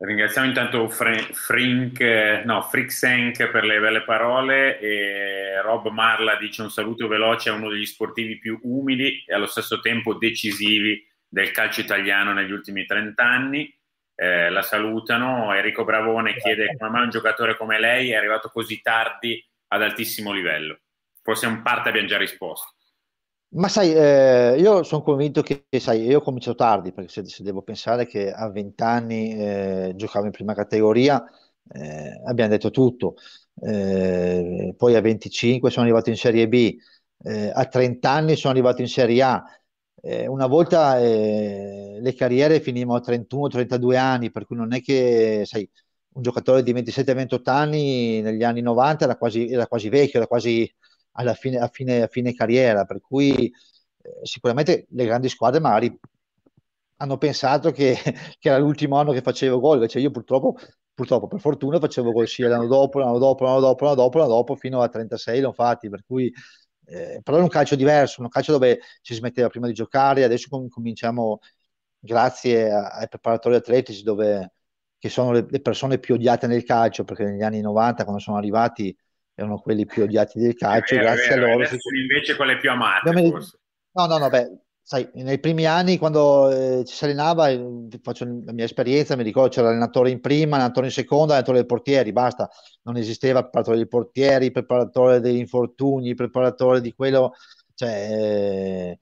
[0.05, 2.01] Ringraziamo intanto Fre- Frink,
[2.43, 7.69] no, Frixenk per le belle parole e Rob Marla dice un saluto veloce a uno
[7.69, 13.23] degli sportivi più umili e allo stesso tempo decisivi del calcio italiano negli ultimi 30
[13.23, 13.73] anni.
[14.13, 15.53] Eh, la salutano.
[15.53, 20.33] Enrico Bravone chiede come mai un giocatore come lei è arrivato così tardi ad altissimo
[20.33, 20.79] livello.
[21.21, 22.72] Forse in parte abbiamo già risposto.
[23.55, 27.43] Ma sai, eh, io sono convinto che, sai, io ho cominciato tardi, perché se, se
[27.43, 31.23] devo pensare che a 20 anni eh, giocavo in prima categoria,
[31.71, 33.13] eh, abbiamo detto tutto.
[33.61, 36.75] Eh, poi a 25 sono arrivato in Serie B,
[37.25, 39.43] eh, a 30 anni sono arrivato in Serie A.
[40.01, 45.69] Eh, una volta le carriere finivano a 31-32 anni, per cui non è che, sai,
[46.15, 50.71] un giocatore di 27-28 anni negli anni 90 era quasi, era quasi vecchio, era quasi
[51.13, 55.99] alla fine, a fine, a fine carriera, per cui eh, sicuramente le grandi squadre magari
[56.97, 57.95] hanno pensato che,
[58.39, 60.55] che, era l'ultimo anno che facevo gol, invece io purtroppo,
[60.93, 64.29] purtroppo per fortuna facevo gol sia l'anno dopo, l'anno dopo, l'anno dopo, l'anno dopo, l'anno
[64.29, 66.31] dopo, fino a 36 l'ho fatti, per cui
[66.85, 70.47] eh, però è un calcio diverso, un calcio dove ci smetteva prima di giocare, adesso
[70.49, 71.39] com- cominciamo
[71.99, 74.53] grazie a- ai preparatori atletici dove,
[74.97, 78.37] che sono le, le persone più odiate nel calcio, perché negli anni 90 quando sono
[78.37, 78.95] arrivati
[79.35, 81.65] erano quelli più odiati del calcio, vero, grazie vero, a loro.
[81.65, 83.11] Sono invece quelle più amate.
[83.11, 88.25] No, no, no, beh, sai, nei primi anni quando eh, ci si allenava, eh, faccio
[88.25, 92.11] la mia esperienza, mi ricordo c'era l'allenatore in prima, l'allenatore in seconda, l'allenatore dei portieri,
[92.11, 92.49] basta,
[92.83, 97.33] non esisteva il preparatore dei portieri, il preparatore degli infortuni, il preparatore di quello,
[97.75, 98.99] cioè, eh,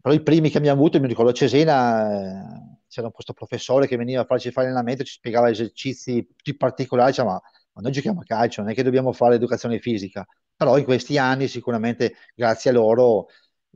[0.00, 3.96] però i primi che abbiamo avuto, mi ricordo a Cesena, eh, c'era questo professore che
[3.96, 7.40] veniva a farci fare allenamento, ci spiegava esercizi tutti particolari, diceva,
[7.74, 11.18] ma noi giochiamo a calcio, non è che dobbiamo fare educazione fisica, però in questi
[11.18, 13.26] anni sicuramente grazie a loro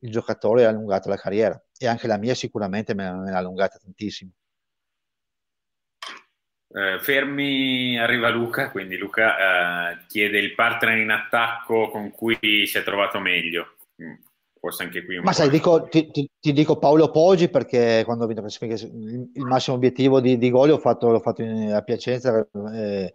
[0.01, 4.31] il giocatore ha allungato la carriera e anche la mia sicuramente me l'ha allungata tantissimo.
[6.71, 12.79] Eh, fermi, arriva Luca, quindi Luca eh, chiede il partner in attacco con cui si
[12.79, 13.77] è trovato meglio.
[14.03, 14.15] Mm,
[14.61, 15.19] forse anche qui.
[15.21, 19.45] Ma sai, dico, ti, ti, ti, dico Paolo Poggi perché quando ho vinto il, il
[19.45, 22.47] massimo obiettivo di, di gol l'ho fatto, l'ho fatto in, a Piacenza.
[22.75, 23.15] Eh,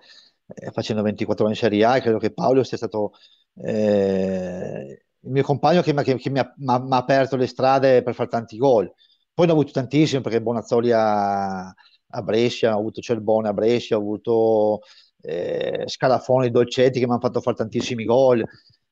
[0.53, 3.13] eh, facendo 24 ore in Serie A e credo che Paolo sia stato
[3.55, 6.53] eh, il mio compagno che, che, che mi, ha,
[6.89, 8.91] aperto le strade per fare tanti gol.
[9.33, 13.95] Poi ne ho avuto tantissimi perché Bonazzoli a, a Brescia, ho avuto Cerbone a Brescia,
[13.95, 14.81] ho avuto
[15.21, 18.41] eh, Scalafoni, Dolcetti che mi hanno fatto fare tantissimi gol.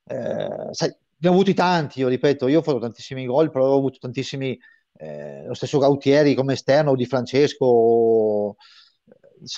[0.04, 3.78] Eh, sai, ne ho avuti tanti, io ripeto, io ho fatto tantissimi gol, però ho
[3.78, 4.58] avuto tantissimi,
[4.98, 8.81] eh, lo stesso Gautieri come esterno, Di Francesco, se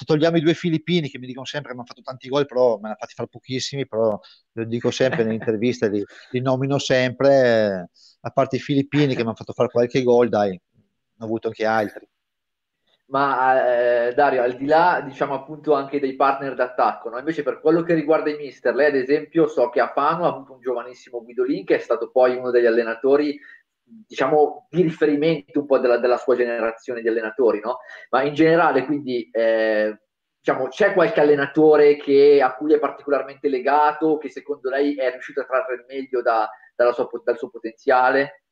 [0.06, 2.76] togliamo i due filippini che mi dicono sempre che mi hanno fatto tanti gol, però
[2.76, 4.20] me ne hanno fatti fare pochissimi, però
[4.52, 7.90] lo dico sempre nelle interviste, li, li, nomino sempre,
[8.22, 10.60] a parte i filippini che mi hanno fatto fare qualche gol, dai, ne
[11.20, 12.08] ho avuto anche altri.
[13.08, 17.20] Ma eh, Dario, al di là, diciamo appunto anche dei partner d'attacco, no?
[17.20, 20.30] invece per quello che riguarda i mister, lei ad esempio so che a Fano ha
[20.30, 23.38] avuto un giovanissimo Guidolin che è stato poi uno degli allenatori
[23.84, 27.80] diciamo, di riferimento un po' della, della, sua generazione di allenatori, no?
[28.10, 30.00] Ma in generale, quindi, eh,
[30.40, 35.42] diciamo, c'è qualche allenatore che, a cui è particolarmente legato, che secondo lei è riuscito
[35.42, 36.50] a trarre il meglio da,
[36.94, 38.44] sua, dal suo potenziale?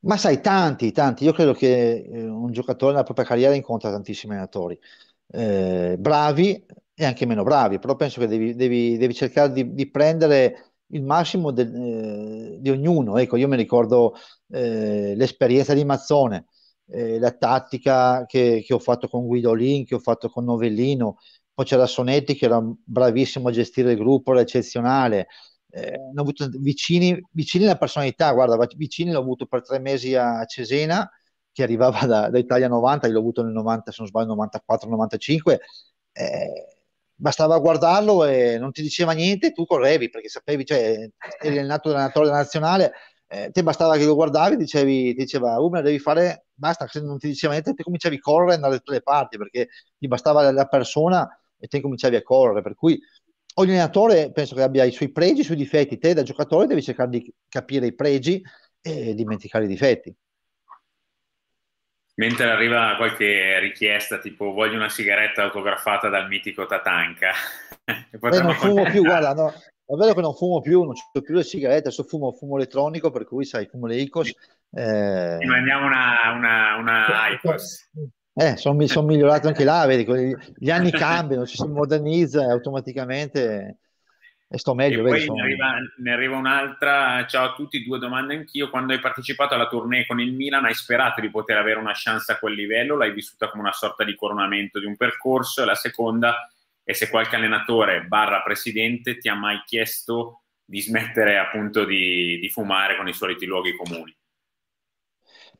[0.00, 1.24] Ma sai, tanti, tanti.
[1.24, 4.78] Io credo che eh, un giocatore nella propria carriera incontra tantissimi allenatori,
[5.28, 9.90] eh, bravi e anche meno bravi, però penso che devi, devi, devi cercare di, di
[9.90, 13.18] prendere il massimo de, eh, di ognuno.
[13.18, 14.14] Ecco, io mi ricordo
[14.48, 16.46] eh, l'esperienza di Mazzone,
[16.88, 21.18] eh, la tattica che, che, ho fatto con Guidolin, che ho fatto con Novellino,
[21.54, 25.28] poi c'era Sonetti che era bravissimo a gestire il gruppo, era eccezionale.
[25.70, 30.44] Eh, ho avuto vicini, vicini la personalità, guarda, vicini l'ho avuto per tre mesi a
[30.44, 31.08] Cesena,
[31.52, 35.58] che arrivava da, da Italia 90, l'ho avuto nel 90, se non sbaglio, 94-95.
[36.12, 36.71] Eh,
[37.22, 41.08] bastava guardarlo e non ti diceva niente, tu correvi perché sapevi, cioè,
[41.40, 42.92] eri allenato dall'allenatore nazionale,
[43.28, 47.18] eh, te bastava che lo guardavi, dicevi, ti diceva, Uber, devi fare, basta, se non
[47.18, 51.28] ti diceva niente, te cominciavi a correre dalle tue parti perché ti bastava la persona
[51.56, 53.00] e te cominciavi a correre, per cui
[53.54, 56.82] ogni allenatore penso che abbia i suoi pregi, i suoi difetti, te da giocatore devi
[56.82, 58.42] cercare di capire i pregi
[58.80, 60.12] e dimenticare i difetti.
[62.14, 67.32] Mentre arriva qualche richiesta tipo voglio una sigaretta autografata dal mitico Tatanka.
[67.84, 71.34] eh, non fumo più, guarda, no, è vero che non fumo più, non ho più
[71.34, 74.28] le sigarette, adesso fumo, fumo elettronico, per cui sai, fumo le ICOS.
[74.70, 75.36] Eh...
[75.38, 77.90] Ti mandiamo una, una, una ICOS.
[78.34, 83.78] Eh, sono son migliorato anche là, vedi, gli anni cambiano, ci si modernizza automaticamente
[84.52, 85.00] e sto meglio.
[85.06, 88.68] E poi ne arriva, ne arriva, un'altra, ciao a tutti, due domande anch'io.
[88.68, 92.30] Quando hai partecipato alla tournée con il Milan, hai sperato di poter avere una chance
[92.30, 92.94] a quel livello?
[92.96, 95.62] L'hai vissuta come una sorta di coronamento di un percorso?
[95.62, 96.52] E la seconda
[96.84, 102.48] è se qualche allenatore barra presidente ti ha mai chiesto di smettere appunto di, di
[102.50, 104.14] fumare con i soliti luoghi comuni.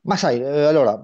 [0.01, 1.03] Ma sai, eh, allora,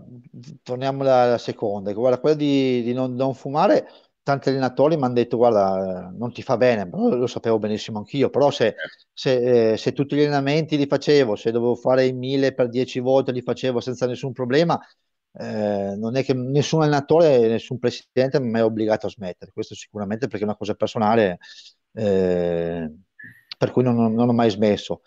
[0.62, 1.92] torniamo alla seconda.
[1.92, 3.88] Guarda, quella di, di non, non, fumare,
[4.30, 8.52] tanti allenatori mi hanno detto, guarda, non ti fa bene, lo sapevo benissimo anch'io, però
[8.52, 8.76] se,
[9.12, 13.00] se, eh, se, tutti gli allenamenti li facevo, se dovevo fare i mille per dieci
[13.00, 14.80] volte li facevo senza nessun problema,
[15.34, 20.28] eh, non è che nessun allenatore, nessun presidente mi è obbligato a smettere, questo sicuramente
[20.28, 21.40] perché è una cosa personale,
[21.94, 22.92] eh,
[23.58, 25.02] per cui non, non ho mai smesso.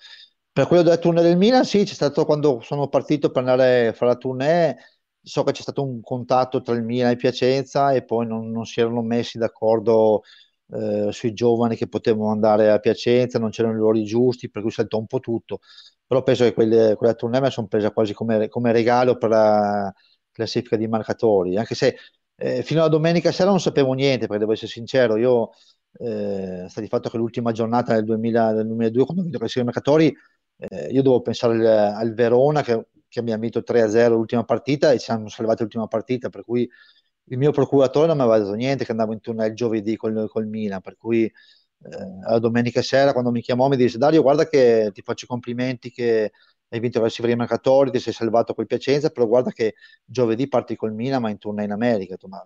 [0.52, 3.92] Per quello della tournée del Milan, sì, c'è stato quando sono partito per andare a
[3.92, 4.76] fare la tournée,
[5.22, 8.64] so che c'è stato un contatto tra il Milan e Piacenza e poi non, non
[8.64, 10.22] si erano messi d'accordo
[10.72, 14.70] eh, sui giovani che potevano andare a Piacenza, non c'erano i ruoli giusti, per cui
[14.70, 15.60] saltò un po' tutto.
[16.06, 19.92] Però penso che quelle, quella tournée me sono presa quasi come, come, regalo per la
[20.30, 21.96] classifica di marcatori, anche se
[22.36, 25.50] eh, fino alla domenica sera non sapevo niente, perché devo essere sincero, io
[25.98, 29.44] eh, sta di fatto che l'ultima giornata del, 2000, del 2002, quando ho vinto la
[29.44, 30.14] classifica di marcatori,
[30.58, 34.98] eh, io devo pensare al, al Verona che, che, abbiamo vinto 3-0 l'ultima partita e
[34.98, 36.68] ci hanno salvato l'ultima partita, per cui
[37.26, 40.28] il mio procuratore non mi aveva detto niente che andavo in turno il giovedì col,
[40.28, 41.32] col Milan, per cui eh,
[42.28, 45.90] la domenica sera quando mi chiamò mi disse Dario guarda che ti faccio i complimenti
[45.90, 46.32] che
[46.68, 50.74] hai vinto la classifica marcatori, ti sei salvato col Piacenza, però guarda che giovedì parti
[50.74, 52.16] col Milan ma in turno in America.
[52.16, 52.42] Tu, ma,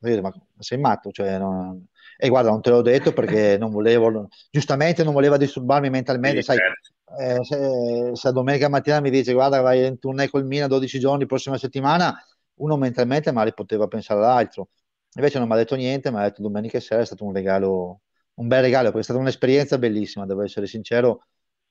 [0.00, 1.12] ma, sei matto?
[1.12, 1.86] Cioè, non,
[2.20, 6.46] e guarda, non te l'ho detto perché non volevo, giustamente non voleva disturbarmi mentalmente, sì,
[6.46, 6.92] sai, certo.
[7.20, 11.26] eh, se, se domenica mattina mi dice guarda vai in tournée col Mina 12 giorni,
[11.26, 12.20] prossima settimana,
[12.54, 14.70] uno mentalmente magari poteva pensare all'altro.
[15.14, 18.00] Invece non mi ha detto niente, mi ha detto domenica sera è stato un regalo,
[18.34, 21.26] un bel regalo, perché è stata un'esperienza bellissima, devo essere sincero,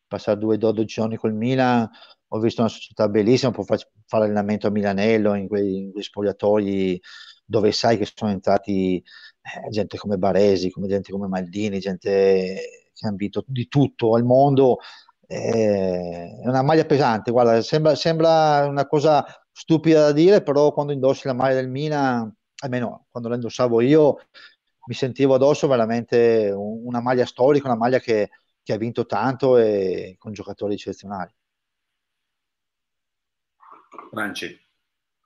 [0.07, 1.89] passare due 12 giorni col Milan,
[2.29, 7.01] ho visto una società bellissima, può fare allenamento a Milanello, in quei, in quei spogliatoi
[7.45, 9.01] dove sai che sono entrati
[9.55, 14.23] eh, gente come Baresi, come gente come Maldini, gente che ha vinto di tutto al
[14.23, 14.79] mondo.
[15.27, 20.93] Eh, è una maglia pesante, guarda, sembra, sembra, una cosa stupida da dire, però quando
[20.93, 22.29] indossi la maglia del Mina,
[22.59, 24.17] almeno quando la indossavo io,
[24.87, 28.29] mi sentivo addosso veramente una maglia storica, una maglia che,
[28.63, 31.33] che ha vinto tanto e con giocatori eccezionali.
[34.11, 34.66] Franci.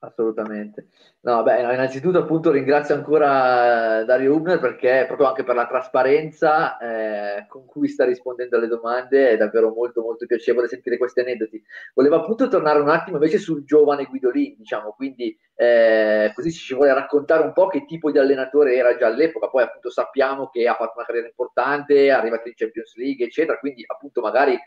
[0.04, 0.88] Assolutamente.
[1.22, 6.80] No, beh, innanzitutto appunto ringrazio ancora eh, Dario Ubner perché proprio anche per la trasparenza
[6.80, 11.64] eh, con cui sta rispondendo alle domande è davvero molto molto piacevole sentire questi aneddoti.
[11.94, 16.94] Volevo appunto tornare un attimo invece sul giovane Guidolin, diciamo, quindi eh, così ci vuole
[16.96, 20.74] raccontare un po' che tipo di allenatore era già all'epoca, poi appunto sappiamo che ha
[20.74, 24.58] fatto una carriera importante, è arrivato in Champions League, eccetera, quindi appunto magari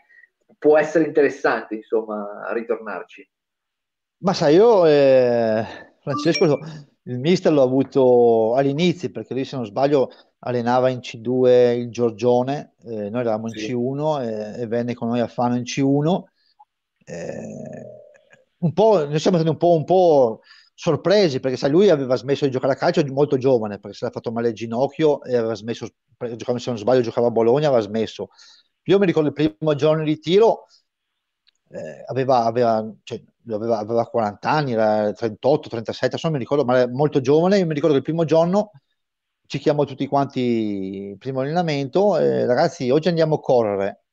[0.57, 3.29] può essere interessante insomma ritornarci.
[4.19, 5.65] Ma sai, io eh,
[5.99, 6.57] Francesco,
[7.03, 12.75] il mister l'ho avuto all'inizio perché lui, se non sbaglio, allenava in C2 il Giorgione,
[12.83, 13.73] eh, noi eravamo in sì.
[13.73, 16.23] C1 e, e, venne con noi a Fano in C1.
[17.05, 18.03] Eh,
[18.59, 20.39] un po', noi siamo stati un po', un po'
[20.73, 24.13] sorpresi perché sai, lui aveva smesso di giocare a calcio molto giovane perché si era
[24.13, 25.87] fatto male il ginocchio e aveva smesso,
[26.35, 28.29] giocava, se non sbaglio giocava a Bologna, aveva smesso.
[28.83, 30.65] Io mi ricordo il primo giorno di tiro,
[31.75, 36.77] eh, aveva, aveva, cioè, aveva, aveva 40 anni, era 38, 37, non mi ricordo, ma
[36.79, 37.57] era molto giovane.
[37.57, 38.71] Io mi ricordo che il primo giorno
[39.45, 44.03] ci chiamò tutti quanti primo allenamento, eh, ragazzi, oggi andiamo a correre.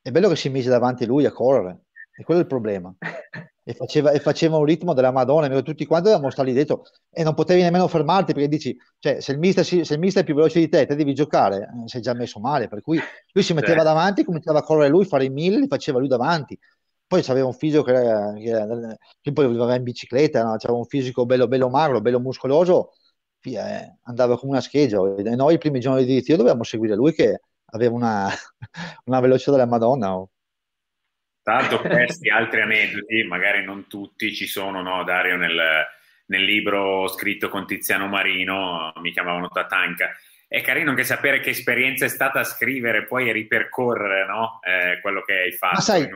[0.00, 1.84] È bello che si mise davanti a lui a correre,
[2.16, 2.94] e quello è il problema.
[3.64, 7.22] E faceva, e faceva un ritmo della Madonna, tutti quanti dovevamo stare lì dentro e
[7.22, 10.34] non potevi nemmeno fermarti perché dici, cioè, se il mister, se il mister è più
[10.34, 12.66] veloce di te, te devi giocare, eh, sei già messo male.
[12.66, 12.98] Per cui
[13.32, 16.58] lui si metteva davanti, cominciava a correre lui, fare i mille, li faceva lui davanti
[17.12, 20.52] poi aveva un fisico che, che, che poi viveva in bicicletta, no?
[20.52, 22.94] aveva un fisico bello, bello magro, bello muscoloso,
[23.42, 24.96] eh, andava come una scheggia.
[25.18, 28.30] E noi i primi giorni di ritiro dovevamo seguire lui che aveva una,
[29.04, 30.16] una velocità della Madonna.
[30.16, 30.30] Oh.
[31.42, 35.60] Tanto questi altri aneddoti, magari non tutti, ci sono, no, Dario, nel,
[36.26, 40.16] nel libro scritto con Tiziano Marino, mi chiamavano Tatanca.
[40.48, 44.60] È carino anche sapere che esperienza è stata scrivere poi ripercorrere no?
[44.62, 45.74] eh, quello che hai fatto.
[45.74, 46.08] Ma sai,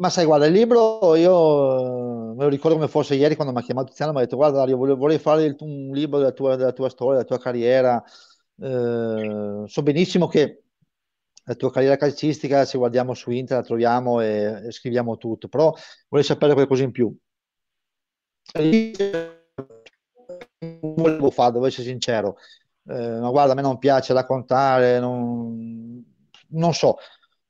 [0.00, 3.62] ma sai, guarda, il libro io me lo ricordo come fosse ieri quando mi ha
[3.62, 6.88] chiamato Tiziano, mi ha detto guarda Dario, vorrei fare un libro della tua, della tua
[6.88, 8.02] storia, della tua carriera.
[8.62, 10.62] Eh, so benissimo che
[11.44, 15.74] la tua carriera calcistica, se guardiamo su internet, la troviamo e, e scriviamo tutto, però
[16.08, 17.14] vorrei sapere qualcosa in più.
[20.80, 22.36] Volevo fare, devo essere sincero.
[22.88, 26.02] Eh, ma guarda, a me non piace raccontare, non,
[26.48, 26.96] non so.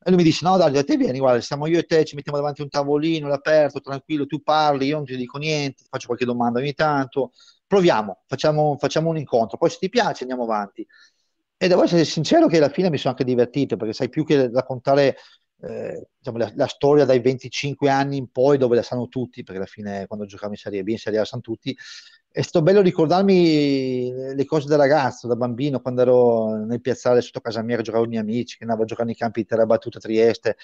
[0.03, 2.39] E lui mi dice: No, Dario, te vieni, guarda, siamo io e te, ci mettiamo
[2.39, 6.25] davanti a un tavolino, l'aperto, tranquillo, tu parli, io non ti dico niente, faccio qualche
[6.25, 7.33] domanda ogni tanto.
[7.67, 10.87] Proviamo, facciamo, facciamo un incontro, poi se ti piace andiamo avanti.
[11.57, 14.51] E devo essere sincero che alla fine mi sono anche divertito, perché sai più che
[14.51, 15.17] raccontare
[15.61, 19.61] eh, diciamo, la, la, storia dai 25 anni in poi, dove la sanno tutti, perché
[19.61, 21.77] alla fine quando giocavo in Serie B, in Serie A sanno tutti,
[22.33, 27.40] è stato bello ricordarmi le cose da ragazzo, da bambino, quando ero nel piazzale sotto
[27.40, 29.47] casa mia, che giocavo con i miei amici, che andavo a giocare nei campi di
[29.47, 30.57] terra battuta a Trieste.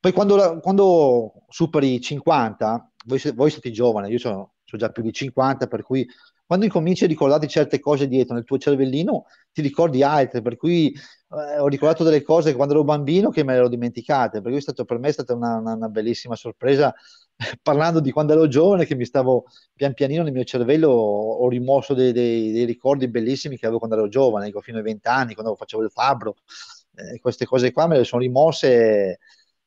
[0.00, 5.02] Poi quando, quando superi i 50, voi, voi siete giovani, io sono, sono già più
[5.02, 6.08] di 50, per cui
[6.46, 10.92] quando incominci a ricordarti certe cose dietro nel tuo cervellino, ti ricordi altre, per cui
[10.92, 14.60] eh, ho ricordato delle cose quando ero bambino che me le ero dimenticate, per cui
[14.60, 16.94] stato, per me è stata una, una, una bellissima sorpresa
[17.62, 21.94] parlando di quando ero giovane, che mi stavo pian pianino nel mio cervello, ho rimosso
[21.94, 25.54] dei, dei, dei ricordi bellissimi che avevo quando ero giovane, ecco, fino ai vent'anni, quando
[25.54, 26.36] facevo il fabbro,
[26.94, 29.18] eh, queste cose qua me le sono rimosse, eh,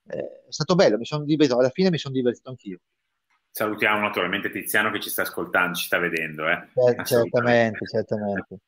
[0.08, 2.80] è stato bello, mi sono divertito, alla fine mi sono divertito anch'io.
[3.52, 6.48] Salutiamo naturalmente Tiziano che ci sta ascoltando, ci sta vedendo.
[6.48, 6.54] Eh?
[6.54, 8.60] Eh, certamente, certamente.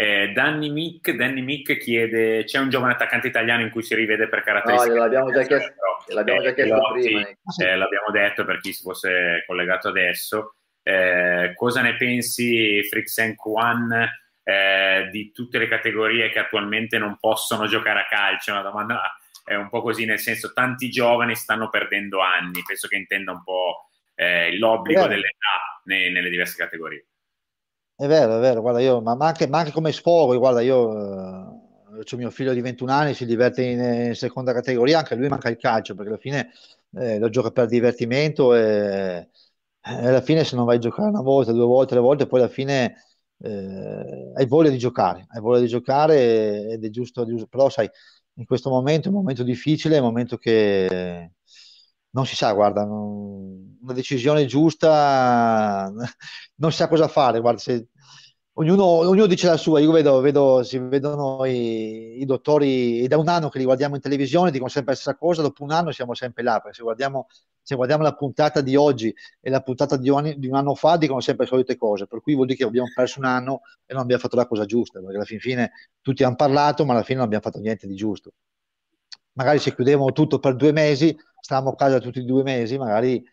[0.00, 4.28] Eh, Danny, Mick, Danny Mick chiede: c'è un giovane attaccante italiano in cui si rivede
[4.28, 4.94] per caratteristiche?
[4.94, 5.74] No, l'abbiamo già chiesto,
[6.10, 7.28] l'abbiamo già chiesto prima.
[7.28, 10.54] Eh, l'abbiamo detto per chi si fosse collegato adesso.
[10.84, 14.08] Eh, cosa ne pensi, Frixen Kwan,
[14.44, 18.52] eh, di tutte le categorie che attualmente non possono giocare a calcio?
[18.52, 22.62] Una domanda è un po' così, nel senso, tanti giovani stanno perdendo anni.
[22.64, 27.04] Penso che intenda un po' eh, l'obbligo dell'età nei, nelle diverse categorie.
[28.00, 30.92] È vero, è vero, guarda, io, ma, ma, anche, ma anche, come sfogo, guarda, io
[30.96, 35.26] eh, ho mio figlio di 21 anni, si diverte in, in, seconda categoria, anche lui
[35.26, 36.52] manca il calcio, perché alla fine
[36.94, 39.28] eh, lo gioca per divertimento e,
[39.82, 42.38] e, alla fine se non vai a giocare una volta, due volte, tre volte, poi
[42.40, 42.94] alla fine
[43.38, 47.90] eh, hai voglia di giocare, hai voglia di giocare ed è giusto, giusto, però sai,
[48.34, 51.32] in questo momento è un momento difficile, è un momento che
[52.10, 53.57] non si sa, guarda, non,
[53.88, 55.90] una decisione giusta,
[56.56, 57.88] non sa cosa fare, guarda, se,
[58.58, 63.16] ognuno, ognuno, dice la sua, io vedo, vedo si vedono i, i, dottori, è da
[63.16, 65.92] un anno che li guardiamo in televisione, dicono sempre la stessa cosa, dopo un anno
[65.92, 67.26] siamo sempre là, perché se guardiamo,
[67.62, 70.96] se guardiamo la puntata di oggi e la puntata di un, di un, anno fa
[70.96, 73.94] dicono sempre le solite cose, per cui vuol dire che abbiamo perso un anno e
[73.94, 77.02] non abbiamo fatto la cosa giusta, perché alla fin fine tutti hanno parlato, ma alla
[77.02, 78.32] fine non abbiamo fatto niente di giusto.
[79.34, 83.24] Magari se chiudevamo tutto per due mesi, stavamo a casa tutti e due mesi, magari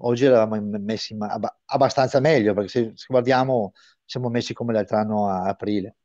[0.00, 1.16] oggi eravamo messi
[1.66, 3.72] abbastanza meglio, perché se, se guardiamo
[4.04, 5.96] siamo messi come l'altro anno a aprile.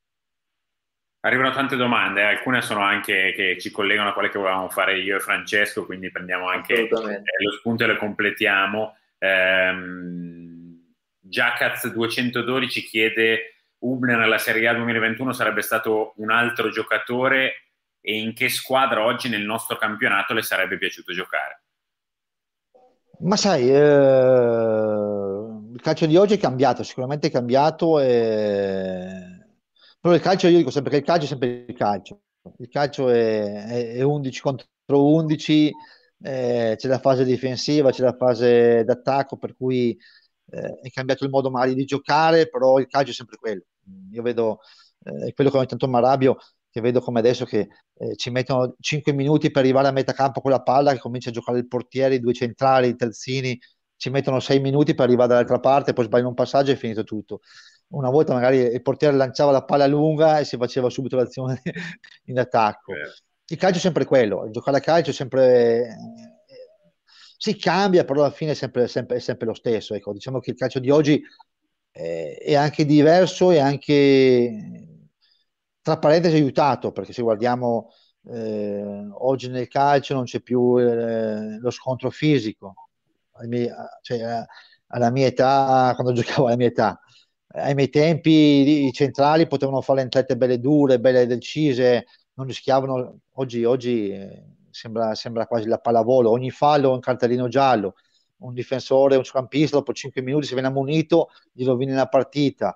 [1.22, 2.26] Arrivano tante domande, eh.
[2.26, 6.12] alcune sono anche che ci collegano a quelle che volevamo fare io e Francesco, quindi
[6.12, 8.96] prendiamo anche eh, lo spunto e le completiamo.
[9.18, 18.20] Ehm, Giacaz 212 chiede Ubner nella Serie A 2021 sarebbe stato un altro giocatore e
[18.20, 21.65] in che squadra oggi nel nostro campionato le sarebbe piaciuto giocare?
[23.20, 23.76] Ma sai, eh,
[25.74, 29.48] il calcio di oggi è cambiato, sicuramente è cambiato, e...
[30.00, 32.22] però il calcio, io dico sempre che il calcio è sempre il calcio,
[32.58, 35.72] il calcio è, è, è 11 contro 11,
[36.22, 39.98] eh, c'è la fase difensiva, c'è la fase d'attacco, per cui
[40.52, 43.64] eh, è cambiato il modo magari di giocare, però il calcio è sempre quello.
[44.12, 44.60] Io vedo,
[45.04, 46.38] eh, quello che ogni tanto mi arrabbio,
[46.76, 50.42] che vedo come adesso che eh, ci mettono 5 minuti per arrivare a metà campo
[50.42, 53.58] con la palla, che comincia a giocare il portiere, i due centrali, i terzini,
[53.96, 57.06] ci mettono 6 minuti per arrivare dall'altra parte, poi sbagliano un passaggio e è finito
[57.06, 57.40] tutto.
[57.94, 61.62] Una volta magari il portiere lanciava la palla lunga e si faceva subito l'azione
[62.26, 62.92] in attacco.
[62.92, 62.98] Eh.
[63.48, 65.88] Il calcio è sempre quello, giocare a calcio è sempre...
[65.88, 66.94] Eh,
[67.38, 69.94] si cambia, però alla fine è sempre, sempre, è sempre lo stesso.
[69.94, 71.22] Ecco, diciamo che il calcio di oggi
[71.90, 74.85] è, è anche diverso e anche
[75.86, 77.92] tra parentesi aiutato, perché se guardiamo
[78.32, 82.74] eh, oggi nel calcio non c'è più eh, lo scontro fisico,
[84.02, 84.44] cioè,
[84.88, 87.00] alla mia età, quando giocavo alla mia età,
[87.50, 93.64] ai miei tempi i centrali potevano fare entrate belle dure, belle decise, non rischiavano, oggi,
[93.64, 97.94] oggi eh, sembra, sembra, quasi la pallavolo, ogni fallo è un cartellino giallo,
[98.38, 102.76] un difensore, un campista dopo 5 minuti se viene ammonito gli rovini la partita,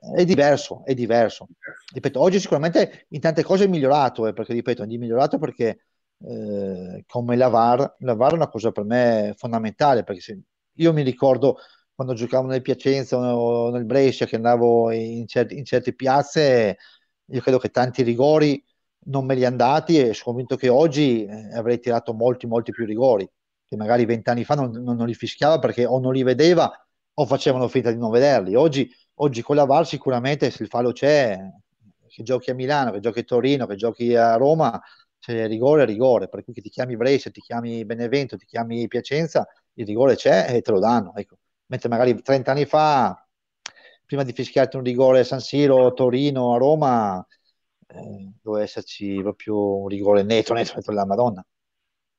[0.00, 1.48] è diverso, è diverso.
[1.92, 5.84] Ripeto, oggi sicuramente in tante cose è migliorato, eh, perché ripeto, è migliorato perché
[6.22, 10.40] eh, come la VAR, la VAR è una cosa per me fondamentale, perché se,
[10.74, 11.58] io mi ricordo
[11.94, 16.78] quando giocavo nel Piacenza o nel Brescia che andavo in, certi, in certe piazze,
[17.26, 18.62] io credo che tanti rigori
[19.06, 22.84] non me li andati e sono convinto che oggi eh, avrei tirato molti, molti più
[22.86, 23.28] rigori,
[23.68, 26.70] che magari vent'anni fa non, non, non, li fischiava perché o non li vedeva
[27.14, 28.54] o facevano finta di non vederli.
[28.54, 28.90] Oggi,
[29.22, 31.38] oggi con la VAR sicuramente se il fallo c'è,
[32.08, 34.80] che giochi a Milano, che giochi a Torino, che giochi a Roma,
[35.18, 38.88] se rigore è rigore, per cui che ti chiami Brescia, ti chiami Benevento, ti chiami
[38.88, 41.14] Piacenza, il rigore c'è e te lo danno.
[41.14, 41.38] Ecco.
[41.66, 43.26] Mentre magari 30 anni fa,
[44.04, 47.24] prima di fischiarti un rigore a San Siro, Torino, a Roma,
[47.86, 51.44] eh, doveva esserci proprio un rigore netto, netto, netto della Madonna.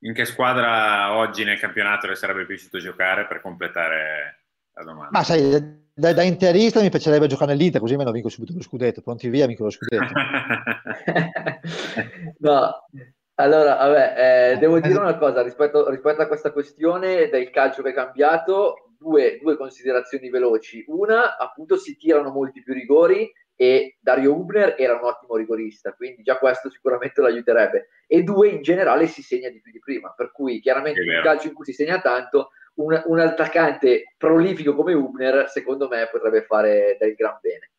[0.04, 5.10] In che squadra oggi nel campionato le sarebbe piaciuto giocare per completare la domanda?
[5.12, 9.02] Ma sai, da, da interista mi piacerebbe giocare nell'Inter, così almeno vinco subito lo scudetto.
[9.02, 10.12] Pronti via, vinco lo scudetto.
[12.40, 12.88] no,
[13.36, 17.92] allora, vabbè, eh, devo dire una cosa rispetto, rispetto, a questa questione del calcio che
[17.92, 18.88] è cambiato.
[18.98, 20.84] Due, due considerazioni veloci.
[20.88, 26.24] Una, appunto, si tirano molti più rigori e Dario Hubner era un ottimo rigorista, quindi
[26.24, 27.88] già questo sicuramente lo aiuterebbe.
[28.08, 31.48] E due, in generale si segna di più di prima, per cui chiaramente un calcio
[31.48, 36.98] in cui si segna tanto, un, un attaccante prolifico come Hubner, secondo me, potrebbe fare
[37.00, 37.70] del gran bene.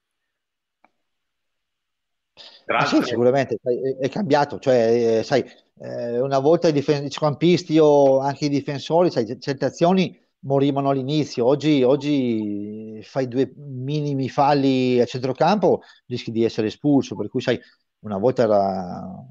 [2.67, 5.45] Ah, sì, sicuramente è, è cambiato, cioè, eh, sai,
[5.81, 10.89] eh, una volta i, difen- i campisti o anche i difensori, sai, certe azioni morivano
[10.91, 17.41] all'inizio, oggi, oggi fai due minimi falli a centrocampo, rischi di essere espulso, per cui
[17.41, 17.61] sai,
[18.01, 19.27] una volta era...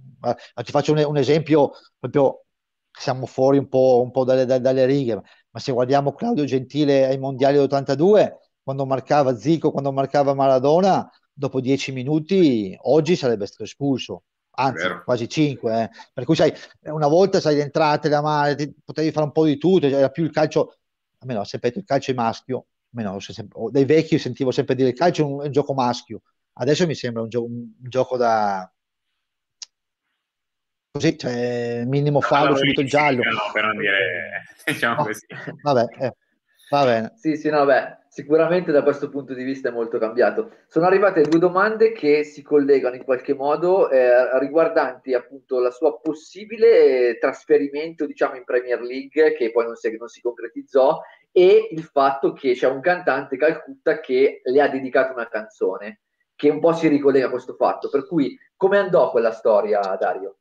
[0.54, 2.46] Ti faccio un, un esempio, proprio
[2.92, 5.22] siamo fuori un po', un po dalle, dalle, righe,
[5.52, 8.32] ma se guardiamo Claudio Gentile ai mondiali dell'82,
[8.64, 14.24] quando marcava Zico, quando marcava Maradona, dopo dieci minuti oggi sarebbe stato espulso.
[14.54, 15.90] Anzi quasi 5 eh.
[16.14, 19.58] per cui sai una volta sai le entrate la mano potevi fare un po' di
[19.58, 20.76] tutto era più il calcio
[21.20, 23.18] almeno sempre il calcio è maschio, almeno
[23.70, 26.22] dai vecchi sentivo sempre dire il calcio è un, è un gioco maschio,
[26.54, 28.70] adesso mi sembra un, gio- un gioco da
[30.92, 33.24] così, cioè minimo no, fallo, subito il giallo.
[33.24, 35.26] No, per non dire, diciamo così.
[35.62, 36.16] Vabbè, eh,
[36.70, 37.14] va bene.
[37.16, 40.52] Sì, sì, no, beh, sicuramente da questo punto di vista è molto cambiato.
[40.68, 45.98] Sono arrivate due domande che si collegano in qualche modo eh, riguardanti appunto la sua
[46.00, 51.00] possibile trasferimento diciamo in Premier League che poi non si, non si concretizzò
[51.32, 56.02] e il fatto che c'è un cantante Calcutta che le ha dedicato una canzone
[56.36, 57.90] che un po' si ricollega a questo fatto.
[57.90, 60.36] Per cui come andò quella storia Dario?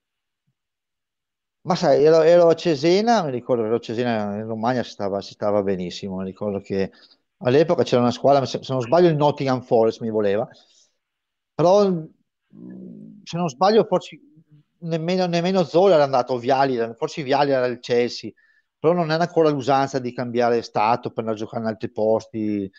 [1.63, 5.21] Ma sai, ero, ero a Cesena, mi ricordo ero a Cesena in Romagna si stava,
[5.21, 6.91] si stava benissimo, mi ricordo che
[7.39, 10.49] all'epoca c'era una squadra, se, se non sbaglio il Nottingham Forest mi voleva,
[11.55, 11.85] però
[13.25, 14.19] se non sbaglio forse
[14.81, 18.31] nemmeno, nemmeno Zola era andato, Viali, forse Viali era il Chelsea,
[18.79, 22.71] però non era ancora l'usanza di cambiare stato per andare a giocare in altri posti.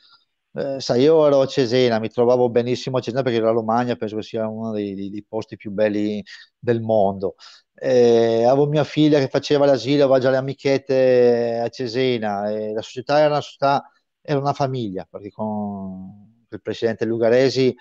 [0.53, 4.17] Eh, sai, io ero a Cesena, mi trovavo benissimo a Cesena perché la Romagna penso
[4.17, 6.21] che sia uno dei, dei, posti più belli
[6.59, 7.35] del mondo.
[7.73, 12.81] Eh, avevo mia figlia che faceva l'asilo, aveva già le amichette a Cesena, e la
[12.81, 13.89] società era una società
[14.23, 17.73] era una famiglia, perché con il presidente Lugaresi,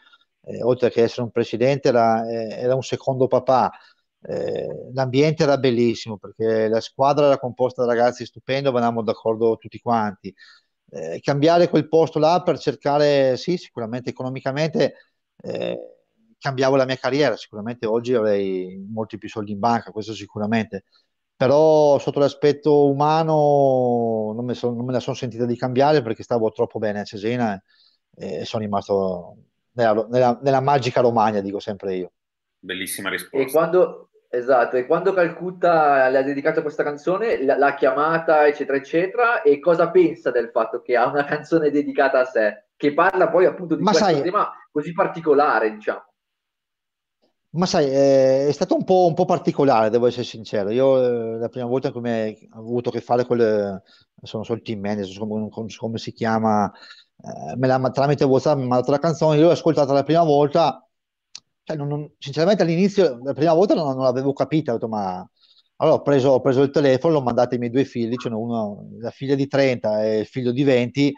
[0.42, 3.70] eh, oltre che essere un presidente, era, eh, era un secondo papà.
[4.22, 9.78] Eh, l'ambiente era bellissimo perché la squadra era composta da ragazzi stupendi, venivamo d'accordo tutti
[9.80, 10.34] quanti.
[10.92, 14.94] Eh, cambiare quel posto là per cercare, sì, sicuramente economicamente
[15.42, 15.78] eh,
[16.38, 20.84] cambiavo la mia carriera, sicuramente oggi avrei molti più soldi in banca, questo sicuramente,
[21.36, 26.22] però sotto l'aspetto umano non me, son, non me la sono sentita di cambiare perché
[26.22, 27.62] stavo troppo bene a Cesena
[28.14, 29.36] e, e sono rimasto
[29.72, 32.12] nella, nella, nella, magica Romagna, dico sempre io.
[32.58, 33.38] Bellissima risposta.
[33.38, 39.42] E quando, esatto, e quando Calcutta le ha dedicato questa canzone, l'ha chiamata, eccetera, eccetera,
[39.42, 43.44] e cosa pensa del fatto che ha una canzone dedicata a sé, che parla poi
[43.44, 46.04] appunto di Ma questo sai, tema così particolare, diciamo?
[47.52, 50.70] Ma sai, eh, è stato un po', un po' particolare, devo essere sincero.
[50.70, 53.82] Io eh, la prima volta come ho avuto a che fare con le,
[54.22, 56.70] sono solo il team manager, come, come si chiama,
[57.22, 60.22] eh, me la, tramite WhatsApp mi ha mandato la canzone, io l'ho ascoltata la prima
[60.22, 60.88] volta,
[61.70, 65.28] cioè non, non, sinceramente all'inizio, la prima volta non, non l'avevo capita, ho detto, ma
[65.76, 68.88] allora ho preso, ho preso il telefono, l'ho mandato ai miei due figli, cioè uno,
[69.00, 71.14] la figlia di 30 e il figlio di 20,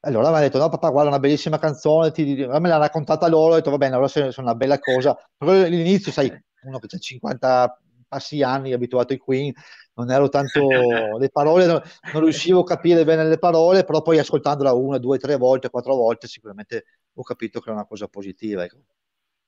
[0.00, 2.24] Allora mi ha detto, no papà, guarda, una bellissima canzone, ti...
[2.24, 5.16] me l'ha raccontata loro, ho detto, va bene, allora è una bella cosa.
[5.36, 6.30] Però all'inizio, sai,
[6.62, 9.52] uno che ha 50 passi anni, abituato ai Queen,
[9.94, 10.60] non ero tanto
[11.18, 15.18] le parole, non, non, riuscivo a capire bene le parole, però poi ascoltandola una, due,
[15.18, 18.64] tre volte, quattro volte, sicuramente ho capito che era una cosa positiva.
[18.64, 18.78] Ecco.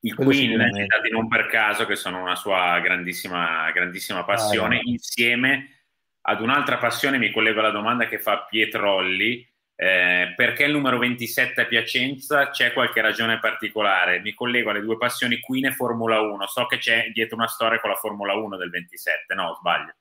[0.01, 5.79] I Queen, citati non per caso, che sono una sua grandissima, grandissima passione, ah, insieme
[6.23, 9.47] ad un'altra passione, mi collego alla domanda che fa Pietrolli,
[9.81, 12.51] eh, perché il numero 27 a Piacenza?
[12.51, 14.21] C'è qualche ragione particolare?
[14.21, 16.47] Mi collego alle due passioni Queen e Formula 1.
[16.49, 19.55] So che c'è dietro una storia con la Formula 1 del 27, no?
[19.59, 19.95] Sbaglio.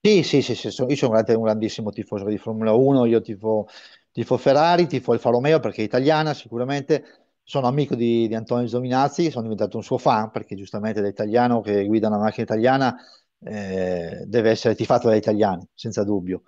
[0.00, 3.68] Sì, sì, sì, sì, io sono un grandissimo tifoso di Formula 1, io tifo,
[4.12, 9.30] tifo Ferrari, tifo Alfa Romeo perché è italiana sicuramente, sono amico di, di Antonio Giovinazzi,
[9.30, 12.96] sono diventato un suo fan perché giustamente da italiano che guida una macchina italiana
[13.40, 16.42] eh, deve essere tifato dagli italiani, senza dubbio.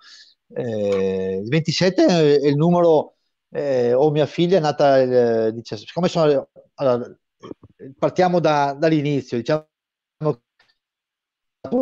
[0.49, 3.17] Eh, il 27 è il numero,
[3.49, 7.15] eh, o mia figlia è nata il 17, siccome sono, allora,
[7.97, 9.67] partiamo da, dall'inizio, diciamo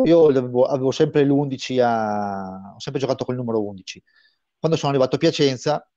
[0.04, 4.02] io avevo, avevo sempre l'11 a, ho sempre giocato col numero 11.
[4.58, 5.88] Quando sono arrivato a Piacenza,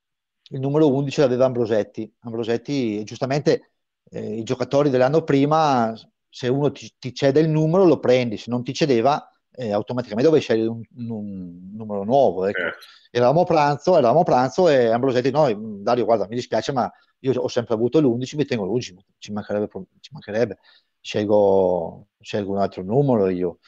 [0.49, 2.11] il numero 11 l'aveva Ambrosetti.
[2.21, 3.71] Ambrosetti, giustamente,
[4.09, 5.93] eh, i giocatori dell'anno prima,
[6.27, 10.29] se uno ti, ti, cede il numero, lo prendi, se non ti cedeva, eh, automaticamente
[10.29, 12.45] dovevi scegliere un, un, numero nuovo.
[12.45, 12.61] Ecco.
[12.61, 12.77] Certo.
[13.11, 17.41] Eravamo a pranzo, eravamo a pranzo e Ambrosetti, no, Dario, guarda, mi dispiace, ma io
[17.41, 19.67] ho sempre avuto l'11, mi tengo l'11, ci mancherebbe,
[19.99, 20.57] ci mancherebbe.
[21.01, 23.59] Scelgo, scelgo un altro numero io.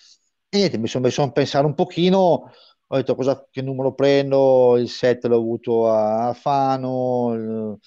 [0.50, 2.52] E niente, mi sono messo a pensare un pochino,
[2.94, 7.80] ho detto cosa, che numero prendo, il 7 l'ho avuto a Fano, il,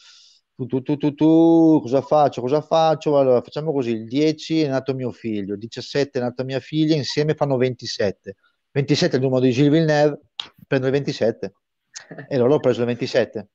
[0.54, 3.18] tu, tu, tu, tu, tu, cosa faccio, cosa faccio?
[3.18, 6.94] Allora facciamo così, il 10 è nato mio figlio, il 17 è nata mia figlia,
[6.94, 8.34] insieme fanno 27.
[8.70, 10.20] 27 è il numero di Gilles Villeneuve,
[10.66, 11.52] prendo il 27.
[12.28, 13.48] E allora ho preso il 27.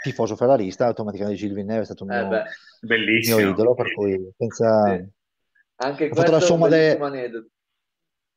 [0.00, 2.42] Tifoso ferrarista, automaticamente Gilles Villeneuve è stato un eh mio,
[2.80, 3.36] bellissimo.
[3.36, 4.96] mio idolo, per cui senza...
[4.96, 5.08] Sì.
[5.76, 6.96] Anche ho fatto la somma de...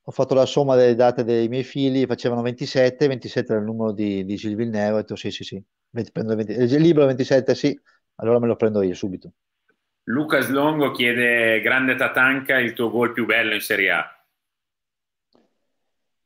[0.08, 3.92] ho fatto la somma delle date dei miei figli, facevano 27, 27 era il numero
[3.92, 5.64] di, di Gilles Villeneuve, ho detto sì, sì, sì,
[6.12, 7.80] prendo il, 20, il libro 27, sì,
[8.16, 9.32] allora me lo prendo io subito.
[10.04, 14.10] Lucas Longo chiede, grande Tatanka, il tuo gol più bello in Serie A?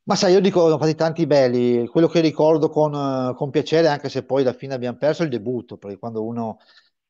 [0.04, 4.10] Ma sai, io dico, ho fatti tanti belli, quello che ricordo con, con piacere, anche
[4.10, 6.58] se poi alla fine abbiamo perso, è il debutto, perché quando uno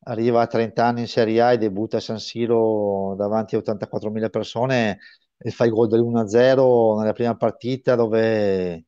[0.03, 4.29] arriva a 30 anni in Serie A e debutta a San Siro davanti a 84.000
[4.29, 4.99] persone,
[5.41, 8.85] e fa il gol dell'1-0 nella prima partita dove eh,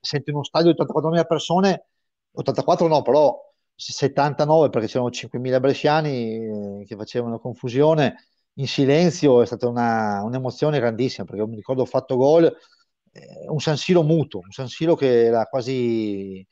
[0.00, 1.88] senti uno stadio di 84.000 persone,
[2.32, 3.38] 84 no, però
[3.74, 8.16] 79 perché c'erano 5.000 bresciani eh, che facevano confusione
[8.54, 12.44] in silenzio, è stata una, un'emozione grandissima perché mi ricordo ho fatto gol,
[13.12, 16.46] eh, un San Siro muto, un San Siro che era quasi eh,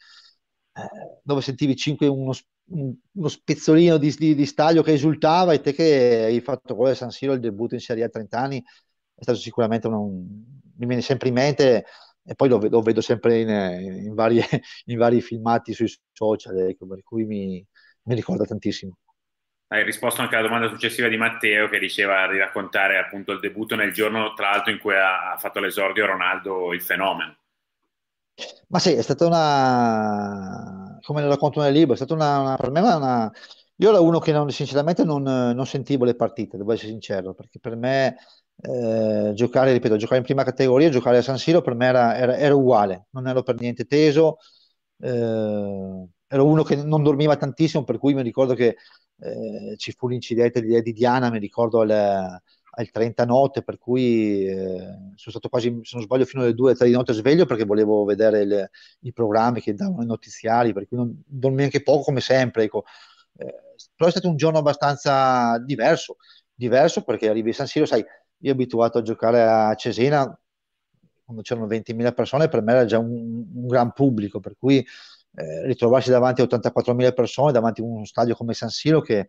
[1.22, 2.32] dove sentivi 5, uno,
[2.66, 6.94] uno spezzolino di, di, di, stadio che esultava e te che hai fatto gol a
[6.94, 8.64] San Siro il debutto in Serie A a 30 anni
[9.14, 10.26] è stato sicuramente un, un,
[10.76, 11.84] mi viene sempre in mente
[12.24, 13.48] e poi lo, lo vedo sempre in,
[14.06, 14.44] in, varie,
[14.86, 17.64] in, vari filmati sui social ecco, per cui mi,
[18.04, 18.98] mi ricorda tantissimo.
[19.66, 23.76] Hai risposto anche alla domanda successiva di Matteo che diceva di raccontare appunto il debutto
[23.76, 27.36] nel giorno tra l'altro in cui ha fatto l'esordio Ronaldo il fenomeno.
[28.68, 32.70] Ma sì, è stata una, come lo racconto nel libro, è stata una, una per
[32.70, 33.30] me una,
[33.76, 37.58] io ero uno che non, sinceramente non, non, sentivo le partite, devo essere sincero, perché
[37.58, 38.16] per me
[38.62, 42.36] eh, giocare, ripeto, giocare in prima categoria, giocare a San Siro per me era, era,
[42.36, 44.36] era uguale, non ero per niente teso,
[45.00, 48.76] eh, ero uno che non dormiva tantissimo, per cui mi ricordo che
[49.18, 52.40] eh, ci fu l'incidente di, di Diana, mi ricordo al,
[52.76, 54.76] al 30 notte, per cui eh,
[55.14, 58.40] sono stato quasi, se non sbaglio, fino alle 2-3 di notte sveglio perché volevo vedere
[58.42, 58.70] il,
[59.00, 62.64] i programmi che davano i notiziari, per cui non dormi anche poco come sempre.
[62.64, 62.84] Ecco.
[63.36, 63.62] Eh,
[63.94, 66.16] però è stato un giorno abbastanza diverso,
[66.52, 68.04] diverso perché arrivi a San Siro, sai,
[68.38, 70.38] io abituato a giocare a Cesena
[71.24, 74.84] quando c'erano 20.000 persone, per me era già un, un gran pubblico, per cui
[75.36, 79.26] eh, ritrovarsi davanti a 84.000 persone, davanti a uno stadio come San Siro che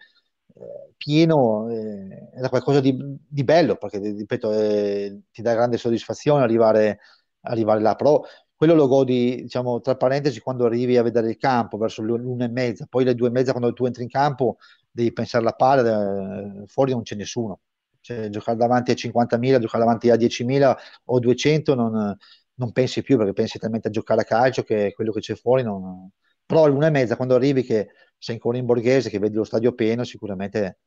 [0.98, 2.98] pieno eh, era qualcosa di,
[3.28, 7.00] di, bello perché ripeto eh, ti dà grande soddisfazione arrivare,
[7.42, 7.96] arrivare là.
[7.96, 8.24] Però
[8.56, 12.50] quello lo godi diciamo tra parentesi quando arrivi a vedere il campo verso l'una e
[12.50, 12.86] mezza.
[12.90, 14.58] Poi le due e mezza quando tu entri in campo
[14.90, 17.60] devi pensare alla palla eh, fuori non c'è nessuno.
[18.00, 20.76] Cioè, giocare davanti a 50.000 giocare davanti a 10.000
[21.06, 22.16] o 200 non,
[22.56, 25.64] non pensi più perché pensi talmente a giocare a calcio che quello che c'è fuori
[25.64, 26.10] non,
[26.46, 29.74] però all'una e mezza quando arrivi che sei ancora in borghese, che vedi lo stadio
[29.74, 30.78] pieno, sicuramente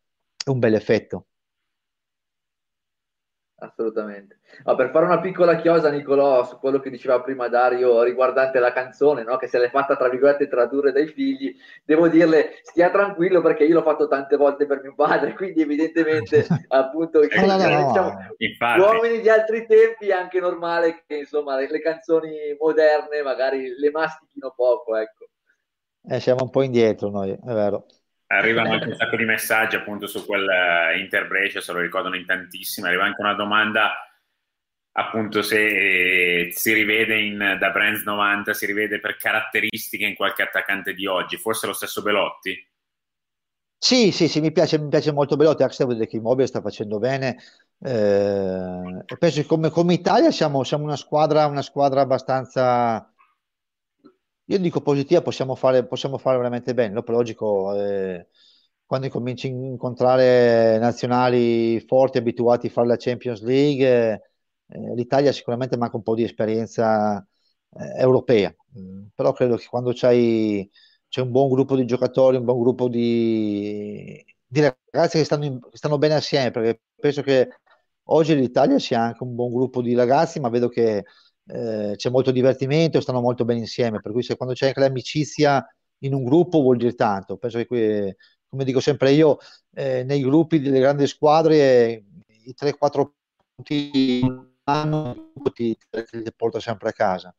[0.45, 1.27] è un bel effetto.
[3.59, 4.41] assolutamente.
[4.65, 8.73] Ma per fare una piccola chiosa, Nicolò, su quello che diceva prima Dario riguardante la
[8.73, 9.37] canzone, no?
[9.37, 13.75] che se l'è fatta tra virgolette tradurre dai figli, devo dirle stia tranquillo perché io
[13.75, 19.21] l'ho fatto tante volte per mio padre, quindi evidentemente appunto no, no, no, diciamo, uomini
[19.21, 24.53] di altri tempi è anche normale che insomma le, le canzoni moderne magari le mastichino
[24.55, 25.27] poco, ecco.
[26.09, 27.87] Eh, siamo un po' indietro noi, è vero
[28.29, 32.27] arrivano anche un sacco di messaggi appunto su quel uh, Interbrescia, se lo ricordano in
[32.27, 32.87] tantissimi.
[32.89, 33.93] Arriva anche una domanda
[34.93, 40.93] appunto se si rivede in, da Brands 90, si rivede per caratteristiche in qualche attaccante
[40.93, 42.69] di oggi, forse lo stesso Belotti?
[43.81, 46.49] Sì, sì, sì, mi piace, mi piace molto Belotti, anche se devo dire che Immobile
[46.49, 47.39] sta facendo bene.
[47.81, 53.09] Eh, penso che come, come Italia siamo, siamo una, squadra, una squadra abbastanza
[54.51, 56.95] io dico positiva, possiamo fare, possiamo fare veramente bene.
[56.95, 58.29] Dopo, logico, eh,
[58.87, 63.87] quando cominci a incontrare nazionali forti, abituati a fare la Champions League,
[64.67, 68.55] eh, l'Italia sicuramente manca un po' di esperienza eh, europea.
[68.79, 74.25] Mm, però credo che quando c'è un buon gruppo di giocatori, un buon gruppo di,
[74.47, 77.49] di ragazzi che stanno, in, che stanno bene assieme, perché penso che
[78.05, 81.05] oggi l'Italia sia anche un buon gruppo di ragazzi, ma vedo che
[81.49, 85.67] eh, c'è molto divertimento, stanno molto bene insieme, per cui se quando c'è anche l'amicizia
[86.03, 87.37] in un gruppo vuol dire tanto.
[87.37, 88.15] Penso che, qui,
[88.49, 89.39] come dico sempre io,
[89.75, 92.05] eh, nei gruppi delle grandi squadre
[92.45, 93.13] i 3-4
[93.55, 93.91] punti
[95.53, 95.77] ti,
[96.11, 97.35] ti porta sempre a casa.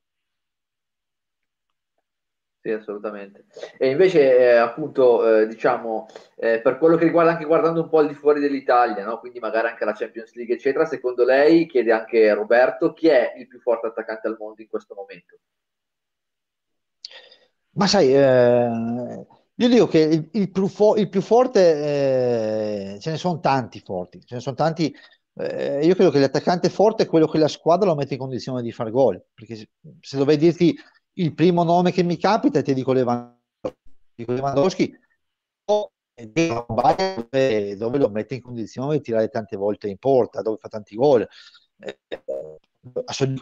[2.62, 3.46] Sì, assolutamente.
[3.78, 8.00] E invece, eh, appunto, eh, diciamo, eh, per quello che riguarda anche guardando un po'
[8.00, 9.20] al di fuori dell'Italia, no?
[9.20, 13.48] quindi magari anche la Champions League, eccetera, secondo lei, chiede anche Roberto, chi è il
[13.48, 15.38] più forte attaccante al mondo in questo momento?
[17.72, 23.12] Ma sai, eh, io dico che il, il, più, fo- il più, forte, eh, ce
[23.12, 24.94] ne sono tanti forti, ce ne sono tanti.
[25.34, 28.62] Eh, io credo che l'attaccante forte è quello che la squadra lo mette in condizione
[28.62, 29.70] di fare gol, perché se,
[30.02, 30.76] se dovessi dirti
[31.20, 34.98] il primo nome che mi capita è ti dico Lewandowski,
[36.32, 40.96] dove, dove lo mette in condizione di tirare tante volte in porta, dove fa tanti
[40.96, 41.28] gol.
[41.78, 42.00] Eh,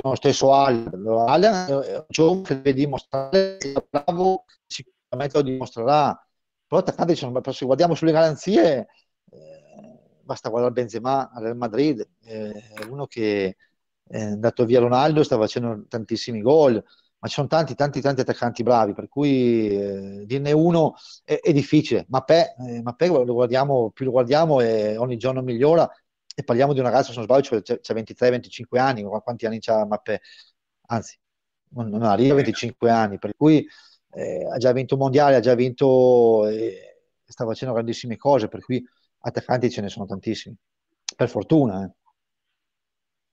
[0.02, 5.44] lo stesso Allen, Allen è un giovane che deve dimostrare che è bravo, sicuramente lo
[5.44, 6.28] dimostrerà.
[6.66, 8.88] Però attaccante, se guardiamo sulle garanzie,
[9.30, 12.52] eh, basta guardare Benzema al Real Madrid, eh,
[12.90, 13.56] uno che
[14.04, 16.84] è andato via Ronaldo, sta facendo tantissimi gol
[17.20, 21.52] ma ci sono tanti, tanti, tanti attaccanti bravi, per cui eh, dirne uno è, è
[21.54, 22.06] difficile.
[22.10, 25.90] Ma Pe, eh, lo guardiamo, più lo guardiamo e ogni giorno migliora
[26.36, 29.86] e parliamo di un ragazzo, se non sbaglio, c'è, c'è 23-25 anni, quanti anni c'ha
[29.86, 30.22] Mappé?
[30.90, 31.18] Anzi,
[31.70, 33.68] non, non arriva a 25 anni, per cui
[34.12, 38.86] eh, ha già vinto mondiale, ha già vinto, eh, sta facendo grandissime cose, per cui
[39.20, 40.56] attaccanti ce ne sono tantissimi,
[41.16, 41.84] per fortuna.
[41.86, 41.92] Eh.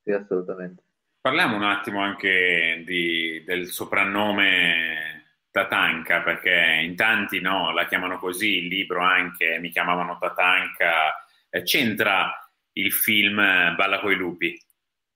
[0.03, 0.83] Sì, assolutamente.
[1.25, 8.59] Parliamo un attimo anche di, del soprannome Tatanka, perché in tanti no, la chiamano così,
[8.59, 11.15] il libro anche mi chiamavano Tatanka.
[11.49, 12.31] Eh, c'entra
[12.73, 14.55] il film Balla coi lupi?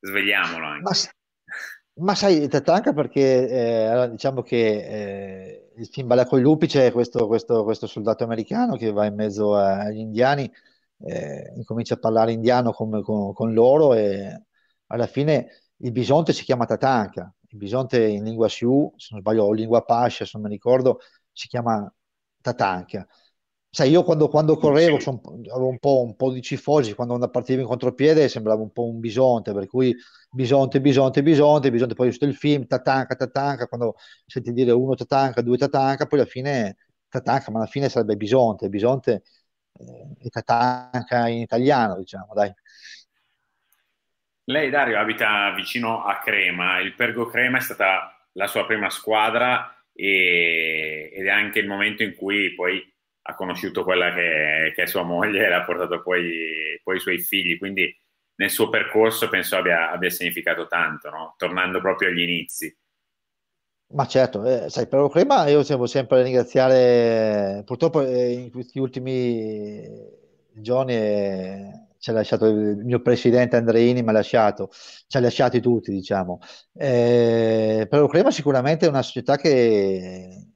[0.00, 0.82] Svegliamolo anche.
[0.82, 6.90] Ma, ma sai, Tatanka perché eh, diciamo che eh, il film Balla coi lupi c'è
[6.90, 10.50] questo, questo, questo, soldato americano che va in mezzo agli indiani,
[11.00, 14.44] eh, incomincia a parlare indiano con, con, con loro e
[14.86, 19.44] alla fine il bisonte si chiama tatanka, il bisonte in lingua Sioux, se non sbaglio,
[19.44, 21.00] o lingua Pascia, se non mi ricordo,
[21.32, 21.92] si chiama
[22.40, 23.06] tatanka.
[23.70, 25.20] Sai, io quando, quando correvo son,
[25.50, 28.98] avevo un po', un po', di cifosi, quando partivo in contropiede sembrava un po' un
[28.98, 29.94] bisonte, per cui
[30.30, 33.94] bisonte, bisonte, bisonte, bisonte, poi visto il film, tatanka, tatanka, quando
[34.26, 36.76] senti dire uno tatanka, due tatanka, poi alla fine
[37.08, 39.22] tatanka, ma alla fine sarebbe bisonte, bisonte
[39.74, 42.52] eh, e tatanka in italiano, diciamo, dai.
[44.48, 46.80] Lei, Dario, abita vicino a Crema.
[46.80, 52.02] Il Pergo Crema è stata la sua prima squadra e, ed è anche il momento
[52.02, 52.82] in cui poi
[53.24, 57.18] ha conosciuto quella che, che è sua moglie e ha portato poi, poi, i suoi
[57.18, 57.58] figli.
[57.58, 57.94] Quindi
[58.36, 61.34] nel suo percorso penso abbia, abbia significato tanto, no?
[61.36, 62.74] tornando proprio agli inizi.
[63.88, 69.86] Ma certo, eh, sai, Pergo Crema io devo sempre ringraziare, purtroppo eh, in questi ultimi
[70.54, 70.94] giorni...
[70.94, 74.70] Eh, ci ha lasciato il mio presidente Andreini, mi ha lasciato,
[75.06, 76.38] ci ha lasciati tutti, diciamo.
[76.72, 80.48] Eh, però Crema sicuramente è una società che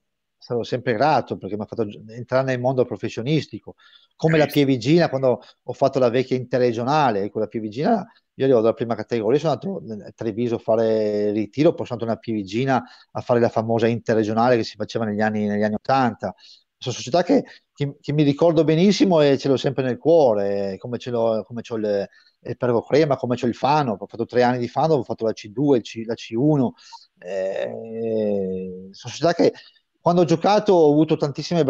[0.42, 3.76] sarò sempre grato perché mi ha fatto entrare nel mondo professionistico,
[4.16, 8.72] come la Pievigina quando ho fatto la vecchia interregionale, con la Pievigina io ero dalla
[8.72, 12.82] prima categoria, sono andato a Treviso a fare ritiro, poi sono andato a Pievigina
[13.12, 16.34] a fare la famosa interregionale che si faceva negli anni, negli anni 80,
[16.82, 20.98] Sono società che, che, che, mi ricordo benissimo e ce l'ho sempre nel cuore, come
[20.98, 22.08] ce l'ho, come c'ho il,
[22.40, 25.24] il Pervo Crema, come c'ho il Fano, ho fatto tre anni di Fano, ho fatto
[25.24, 26.70] la C2, C, la C1,
[27.18, 29.52] eh, sono società che
[30.00, 31.64] quando ho giocato ho avuto tantissime,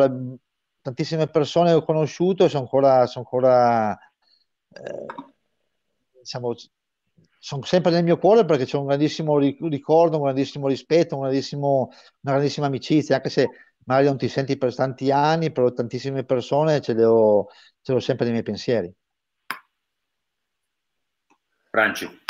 [0.80, 3.92] tantissime persone che ho conosciuto e sono ancora, sono ancora
[4.70, 5.04] eh,
[6.20, 6.54] diciamo,
[7.38, 11.90] sono sempre nel mio cuore perché c'è un grandissimo ricordo, un grandissimo rispetto, un grandissimo,
[12.20, 13.48] una grandissima amicizia, anche se
[13.84, 17.46] magari non ti senti per tanti anni, però tantissime persone ce le ho,
[17.80, 18.92] ce le ho sempre nei miei pensieri.
[21.70, 22.20] Franci.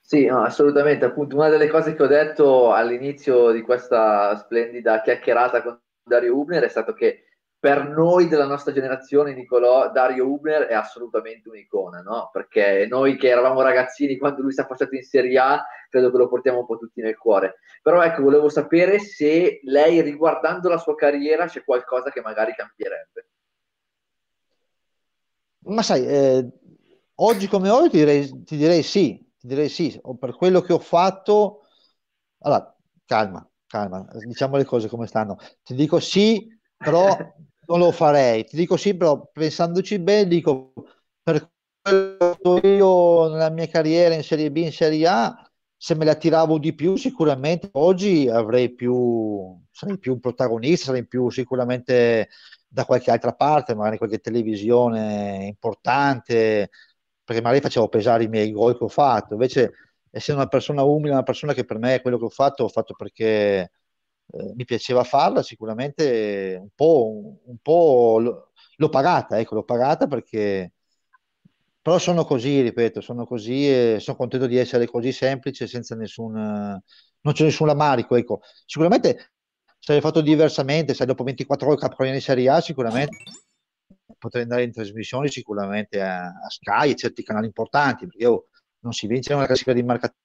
[0.00, 1.04] Sì, no, assolutamente.
[1.04, 6.64] Appunto, una delle cose che ho detto all'inizio di questa splendida chiacchierata con Dario Ubner
[6.64, 7.31] è stato che
[7.62, 12.28] per noi della nostra generazione, Nicolò, Dario Hubner è assolutamente un'icona, no?
[12.32, 16.16] Perché noi che eravamo ragazzini quando lui si è affacciato in Serie A, credo che
[16.16, 17.60] lo portiamo un po' tutti nel cuore.
[17.80, 23.28] Però ecco, volevo sapere se lei, riguardando la sua carriera, c'è qualcosa che magari cambierebbe.
[25.66, 26.48] Ma sai, eh,
[27.14, 30.80] oggi come oggi ti direi, ti direi sì, ti direi sì, per quello che ho
[30.80, 31.60] fatto...
[32.38, 35.38] Allora, calma, calma, diciamo le cose come stanno.
[35.62, 36.44] Ti dico sì,
[36.76, 37.06] però
[37.66, 38.44] non lo farei.
[38.44, 40.72] Ti dico sì, però pensandoci bene, dico
[41.22, 41.50] per
[41.80, 46.14] quello che io nella mia carriera in Serie B, in Serie A, se me la
[46.14, 52.28] tiravo di più, sicuramente oggi avrei più, sarei più un protagonista, sarei più sicuramente
[52.68, 56.70] da qualche altra parte, magari qualche televisione importante,
[57.24, 59.34] perché magari facevo pesare i miei gol che ho fatto.
[59.34, 59.72] Invece,
[60.10, 62.94] essendo una persona umile, una persona che per me quello che ho fatto, ho fatto
[62.94, 63.70] perché
[64.32, 68.18] eh, mi piaceva farla, sicuramente un po', un po'
[68.76, 70.72] l'ho pagata, ecco, l'ho pagata perché
[71.82, 76.80] però sono così, ripeto, sono così e sono contento di essere così semplice senza nessun
[77.22, 78.40] non c'è nessun lamarico, ecco.
[78.66, 79.32] Sicuramente
[79.78, 83.16] se fatto diversamente, sai, dopo 24 ore capocannoniere in Serie A, sicuramente
[84.18, 88.48] potrei andare in trasmissioni sicuramente a, a Sky e certi canali importanti, perché io
[88.80, 90.20] non si vince una classifica di marcatura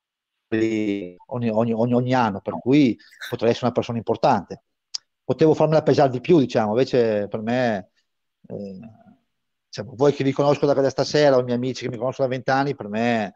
[0.49, 2.97] ogni, ogni, ogni, anno, per cui
[3.29, 4.63] potrei essere una persona importante.
[5.23, 7.91] Potevo farmela pesare di più, diciamo, invece per me,
[8.47, 8.79] eh,
[9.65, 12.27] diciamo, voi che vi conosco da, da stasera, o i miei amici che mi conoscono
[12.27, 13.33] da vent'anni, per me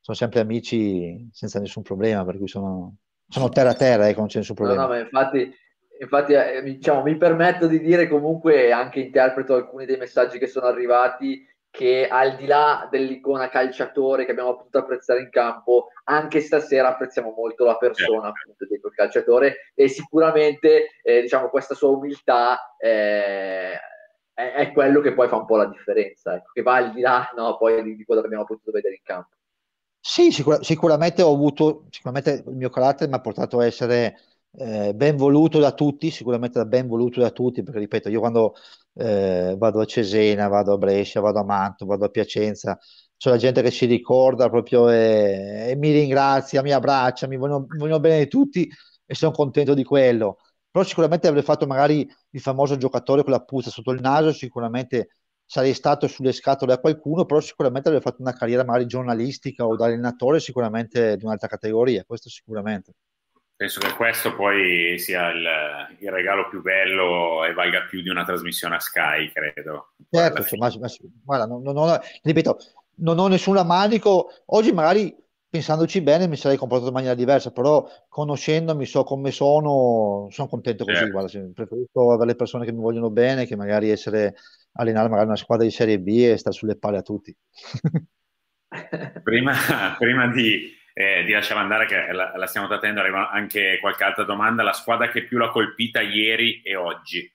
[0.00, 2.96] sono sempre amici senza nessun problema, per cui sono,
[3.28, 4.82] sono terra a terra, ecco, non c'è nessun problema.
[4.82, 5.54] No, no, ma infatti,
[6.00, 10.66] infatti eh, diciamo, mi permetto di dire comunque, anche interpreto alcuni dei messaggi che sono
[10.66, 16.90] arrivati, che al di là dell'icona calciatore che abbiamo potuto apprezzare in campo, anche stasera
[16.90, 22.76] apprezziamo molto la persona appunto di quel calciatore e sicuramente eh, diciamo questa sua umiltà
[22.78, 23.72] eh,
[24.32, 27.00] è, è, quello che poi fa un po' la differenza, ecco, che va al di
[27.00, 29.34] là no, poi di, di quello che abbiamo potuto vedere in campo.
[29.98, 34.16] Sì, sicur- sicuramente ho avuto, sicuramente il mio carattere mi ha portato a essere
[34.52, 38.54] eh, ben voluto da tutti, sicuramente ben voluto da tutti, perché ripeto, io quando
[38.94, 42.78] eh, vado a Cesena, vado a Brescia, vado a Manto, vado a Piacenza,
[43.16, 47.66] c'è la gente che si ricorda proprio e, e mi ringrazia, mi abbraccia, mi vogliono,
[47.68, 48.68] vogliono bene tutti
[49.06, 50.38] e sono contento di quello.
[50.70, 55.08] Però sicuramente avrei fatto magari il famoso giocatore con la puzza sotto il naso, sicuramente
[55.44, 59.76] sarei stato sulle scatole a qualcuno, però sicuramente avrei fatto una carriera magari giornalistica o
[59.76, 62.94] da allenatore, sicuramente di un'altra categoria, questo sicuramente
[63.64, 65.46] penso che questo poi sia il,
[66.00, 69.92] il, regalo più bello e valga più di una trasmissione a Sky, credo.
[70.10, 70.88] Certo, cioè, ma, ma,
[71.24, 72.58] guarda, non, non, non, ripeto,
[72.96, 74.30] non ho nessun rammarico.
[74.46, 75.16] Oggi magari
[75.48, 80.84] pensandoci bene mi sarei comportato in maniera diversa, però conoscendomi, so come sono, sono contento
[80.84, 80.98] così.
[80.98, 81.12] Certo.
[81.12, 84.34] Guarda, preferisco avere le persone che mi vogliono bene che magari essere
[84.72, 87.34] allenare magari una squadra di Serie B e stare sulle palle a tutti.
[89.22, 89.54] prima,
[89.96, 94.24] prima di eh, di lasciare andare che la, la, stiamo trattando, arriva anche qualche altra
[94.24, 97.30] domanda, la squadra che più l'ha colpita ieri e oggi,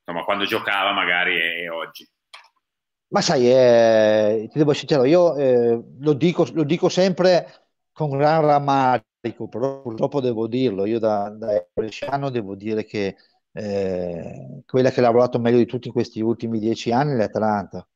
[0.00, 2.06] insomma quando giocava magari e, e oggi.
[3.10, 8.42] Ma sai, eh, ti devo sincero, io eh, lo, dico, lo, dico, sempre con gran
[8.42, 13.16] rammarico, però purtroppo devo dirlo, io da, da Bresciano devo dire che
[13.52, 17.86] eh, quella che ha lavorato meglio di tutti in questi ultimi dieci anni è l'Atalanta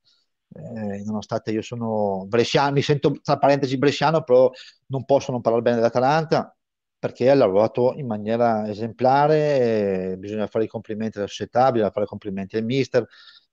[0.54, 4.50] eh, nonostante io sono bresciano, mi sento tra parentesi bresciano, però
[4.86, 6.54] non posso non parlare bene dell'Atalanta
[7.02, 12.08] perché ha lavorato in maniera esemplare, bisogna fare i complimenti alla società, bisogna fare i
[12.08, 13.04] complimenti al mister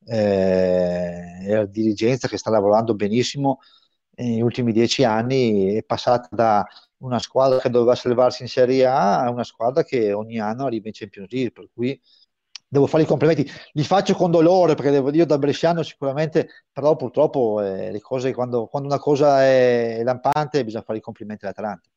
[0.06, 3.60] eh, e alla dirigenza che sta lavorando benissimo
[4.16, 6.64] negli ultimi dieci anni, è passata da
[6.98, 10.88] una squadra che doveva salvarsi in Serie A a una squadra che ogni anno arriva
[10.88, 12.00] in Champions League, per cui
[12.70, 16.96] devo fare i complimenti, li faccio con dolore perché devo dire da bresciano sicuramente, però
[16.96, 21.90] purtroppo eh, le cose, quando, quando, una cosa è lampante bisogna fare i complimenti all'Atalanta.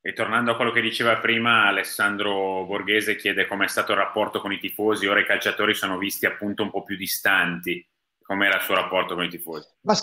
[0.00, 4.40] E tornando a quello che diceva prima, Alessandro Borghese chiede come è stato il rapporto
[4.40, 5.06] con i tifosi.
[5.06, 7.84] Ora i calciatori sono visti appunto un po' più distanti.
[8.22, 9.68] Com'era il suo rapporto con i tifosi?
[9.80, 9.94] Ma,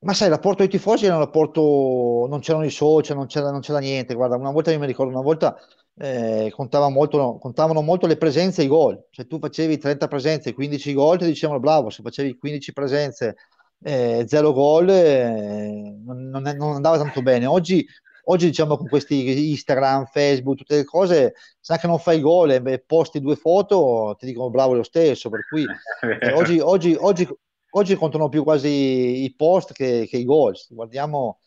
[0.00, 3.26] ma sai, il rapporto con i tifosi era un rapporto, non c'erano i social, non
[3.26, 4.14] c'era, non c'era niente.
[4.14, 5.58] Guarda, una volta io mi ricordo, una volta
[6.00, 9.06] eh, contava molto, contavano molto le presenze e i gol.
[9.10, 13.36] Se tu facevi 30 presenze e 15 gol, ti dicevano bravo, se facevi 15 presenze
[13.82, 17.46] e eh, 0 gol, eh, non, non, non, andava tanto bene.
[17.46, 17.84] Oggi,
[18.24, 22.78] oggi, diciamo, con questi Instagram, Facebook, tutte le cose, se anche non fai gol e
[22.86, 25.30] posti due foto, ti dicono bravo lo stesso.
[25.30, 25.64] Per cui
[26.34, 27.28] oggi, oggi, oggi,
[27.70, 30.54] oggi, contano più quasi i post che, che i gol.
[30.68, 31.40] Guardiamo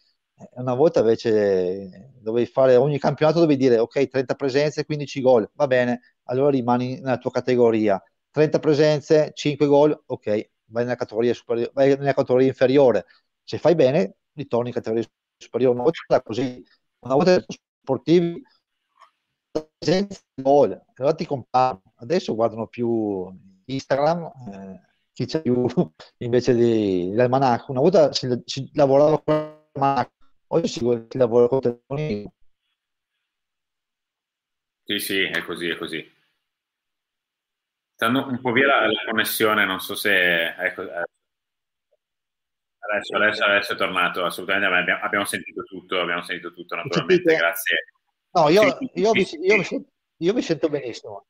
[0.56, 5.68] una volta invece dovevi fare ogni campionato, dovevi dire ok, 30 presenze, 15 gol, va
[5.68, 8.02] bene, allora rimani nella tua categoria.
[8.32, 13.06] 30 presenze, 5 gol, ok, vai nella categoria, superiore, vai nella categoria inferiore.
[13.44, 15.06] Se fai bene, ritorni in categoria
[15.38, 15.74] superiore.
[15.76, 16.64] Una volta così,
[17.00, 18.42] una volta sportivi,
[19.78, 21.82] presenze, gol, allora ti comparano.
[21.96, 23.30] Adesso guardano più
[23.66, 24.80] Instagram, eh,
[25.14, 25.66] chi c'è più
[26.20, 27.72] invece dell'almanacco.
[27.72, 29.36] Una volta si, si lavorava con
[29.74, 30.20] l'almanacco
[30.54, 32.30] Oggi si, lavora con telefoni.
[34.84, 36.14] Sì, sì, è così, è così.
[37.94, 40.48] Stanno un po' via la, la connessione, non so se...
[40.48, 41.06] Ecco, eh.
[42.80, 47.86] adesso, adesso, adesso, è tornato, assolutamente, abbiamo, abbiamo, sentito tutto, abbiamo sentito tutto, naturalmente, grazie.
[48.32, 51.28] No, io, sì, io, sì, vi, io, mi sento, io, mi sento, benissimo.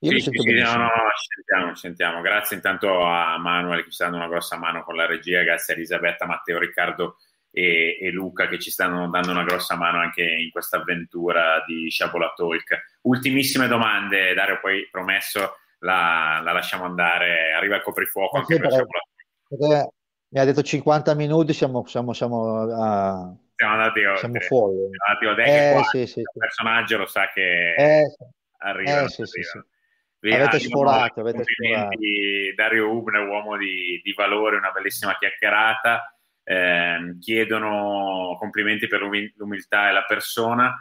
[0.00, 0.78] Io sì, sento benissimo.
[0.78, 2.20] No, no, ci sentiamo, ci sentiamo.
[2.22, 5.74] Grazie intanto a Manuel che ci sta dando una grossa mano con la regia, grazie
[5.74, 7.18] a Elisabetta, Matteo, Riccardo
[7.50, 11.90] e, e, Luca che ci stanno dando una grossa mano anche in questa avventura di
[11.90, 12.98] Sciabola Talk.
[13.02, 18.70] Ultimissime domande, Dario, poi promesso la, la lasciamo andare, arriva il coprifuoco anche sì, per
[18.70, 19.00] Sciabola
[19.48, 19.88] Talk.
[20.30, 23.34] Mi ha detto 50 minuti, siamo, siamo, siamo, a...
[23.54, 24.18] siamo andati oltre.
[24.18, 24.76] Siamo fuori.
[24.76, 28.14] Siamo andati eh, qua, sì, sì, il personaggio lo sa che eh,
[28.58, 29.04] arriva.
[29.04, 29.58] Eh, sì, sì, sì.
[30.30, 31.96] Avete sforato, avete sforato.
[32.56, 36.17] Dario Ubner, uomo di, di valore, una bellissima chiacchierata
[36.50, 40.74] eh, chiedono complimenti per l'umiltà e la persona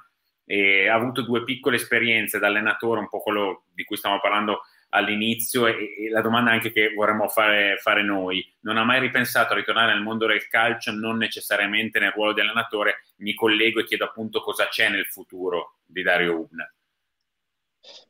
[0.45, 4.61] e ha avuto due piccole esperienze da allenatore, un po' quello di cui stiamo parlando
[4.91, 8.49] all'inizio e, e la domanda anche che vorremmo fare, fare, noi.
[8.61, 12.39] Non ha mai ripensato a ritornare nel mondo del calcio, non necessariamente nel ruolo di
[12.39, 13.03] allenatore?
[13.17, 16.75] Mi collego e chiedo appunto cosa c'è nel futuro di Dario Ubner.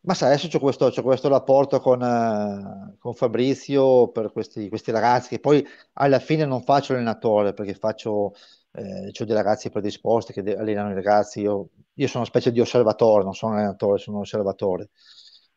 [0.02, 4.92] Ma sai, adesso c'è questo, c'ho questo rapporto con, eh, con Fabrizio per questi, questi,
[4.92, 8.34] ragazzi che poi alla fine non faccio allenatore perché faccio,
[8.74, 13.24] eh, dei ragazzi predisposti che allenano i ragazzi, io, io, sono una specie di osservatore,
[13.24, 14.90] non sono allenatore, sono un osservatore.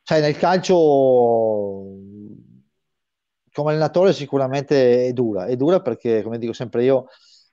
[0.02, 0.74] Sai, nel calcio
[3.52, 7.06] come allenatore sicuramente è dura, è dura perché come dico sempre io,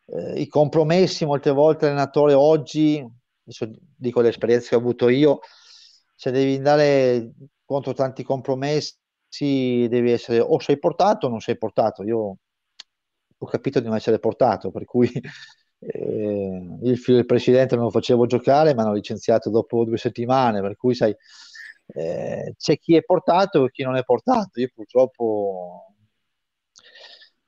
[0.05, 3.05] eh, i compromessi molte volte allenatore oggi,
[3.95, 5.39] dico le esperienze che ho avuto io,
[6.17, 7.31] se devi andare
[7.63, 8.97] contro tanti compromessi,
[9.87, 12.03] devi essere o sei portato o non sei portato.
[12.03, 12.37] Io
[13.37, 15.09] ho capito di non essere portato, per cui
[15.79, 20.75] eh, il del presidente non lo facevo giocare, ma hanno licenziato dopo due settimane, per
[20.75, 21.15] cui sai,
[21.87, 24.59] eh, c'è chi è portato e chi non è portato.
[24.59, 25.93] Io purtroppo,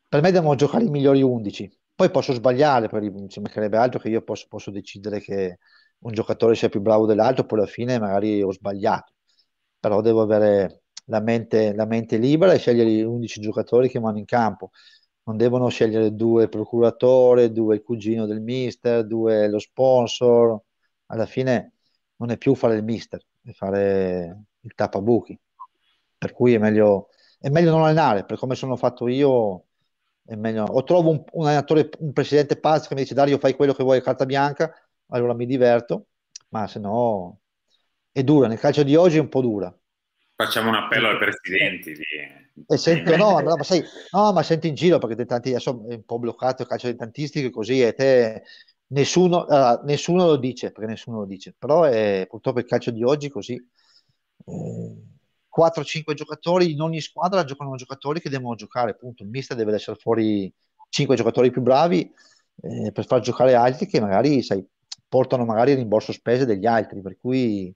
[0.08, 1.72] per me devono giocare i migliori 11.
[1.96, 5.58] Poi posso sbagliare, perché ci mancherebbe altro che io posso, posso decidere che
[6.00, 9.14] un giocatore sia più bravo dell'altro, poi alla fine magari ho sbagliato,
[9.80, 14.20] però devo avere la mente, la mente libera e scegliere gli 11 giocatori che vanno
[14.20, 14.72] in campo.
[15.24, 20.60] Non devono scegliere due procuratore, due il cugino del mister, due lo sponsor.
[21.08, 21.74] Alla fine
[22.18, 25.40] non è più fare il mister, è fare il tappabuchi.
[26.18, 29.68] Per cui è meglio, è meglio non allenare, per come sono fatto io,
[30.26, 30.64] è meglio.
[30.64, 33.84] O trovo un, un allenatore, un presidente pazzo che mi dice Dario fai quello che
[33.84, 34.74] vuoi, carta bianca,
[35.10, 36.08] allora mi diverto,
[36.50, 37.40] ma se no
[38.12, 39.74] è dura, nel calcio di oggi è un po' dura.
[40.36, 41.94] Facciamo un appello ai presidenti.
[41.94, 42.04] Di...
[42.68, 46.06] E sento, no, ma, sai, no, ma senti in giro perché tanti, adesso è un
[46.06, 48.44] po' bloccato il calcio dilettantistico così e te
[48.88, 53.04] nessuno, uh, nessuno, lo dice, perché nessuno lo dice, però è, purtroppo il calcio di
[53.04, 53.56] oggi è così.
[54.46, 55.04] Eh,
[55.50, 59.24] 4-5 giocatori in ogni squadra giocano giocatori che devono giocare, appunto.
[59.24, 60.52] Il mister deve essere fuori
[60.90, 62.10] 5 giocatori più bravi
[62.62, 64.66] eh, per far giocare altri che magari, sai,
[65.10, 67.76] portano magari il rimborso spese degli altri, per cui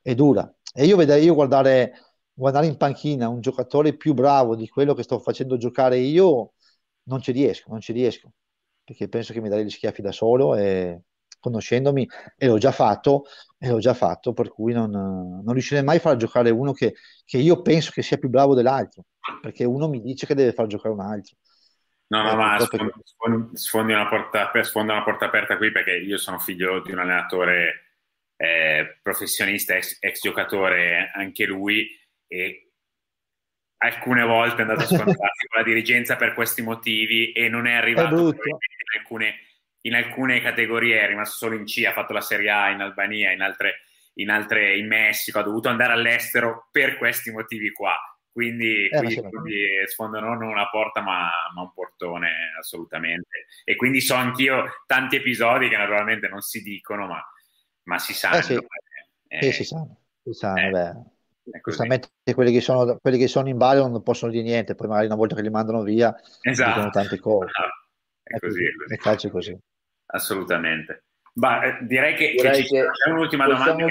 [0.00, 0.48] è dura.
[0.72, 1.94] E io vedere, io guardare,
[2.32, 6.52] guardare in panchina un giocatore più bravo di quello che sto facendo giocare io,
[7.04, 8.30] non ci riesco, non ci riesco,
[8.84, 11.02] perché penso che mi darei gli schiaffi da solo e
[11.40, 13.24] conoscendomi, e l'ho già fatto,
[13.58, 16.94] e l'ho già fatto, per cui non, non riuscirei mai a far giocare uno che,
[17.24, 19.04] che io penso che sia più bravo dell'altro,
[19.40, 21.36] perché uno mi dice che deve far giocare un altro.
[22.08, 26.38] No, no, ma sfondi, sfondi, una porta, sfondi, una porta, aperta qui perché io sono
[26.38, 27.96] figlio di un allenatore
[28.36, 31.88] eh, professionista, ex, ex, giocatore anche lui,
[32.28, 32.70] e
[33.78, 37.74] alcune volte è andato a scontrarsi con la dirigenza per questi motivi e non è
[37.74, 39.34] arrivato è in, alcune,
[39.80, 43.32] in alcune categorie, è rimasto solo in C, ha fatto la Serie A in Albania,
[43.32, 43.80] in altre,
[44.14, 47.98] in, altre, in Messico, ha dovuto andare all'estero per questi motivi qua
[48.36, 53.46] quindi, eh, quindi, quindi sfondano non una porta ma, ma, un portone assolutamente.
[53.64, 57.18] E quindi so anch'io tanti episodi che naturalmente non si dicono ma,
[57.84, 58.58] ma si sanno eh sì.
[59.28, 61.14] Eh, sì, si sanno, si sanno
[61.44, 64.88] eh, giustamente quelli che, sono, quelli che sono in ballo non possono dire niente poi
[64.88, 66.68] magari una volta che li mandano via esatto.
[66.68, 67.50] dicono tante cose.
[68.28, 69.30] No, è, così, è così.
[69.30, 69.58] così.
[70.06, 71.04] Assolutamente.
[71.34, 73.86] Ma, eh, direi che, direi che, che c'è un'ultima domanda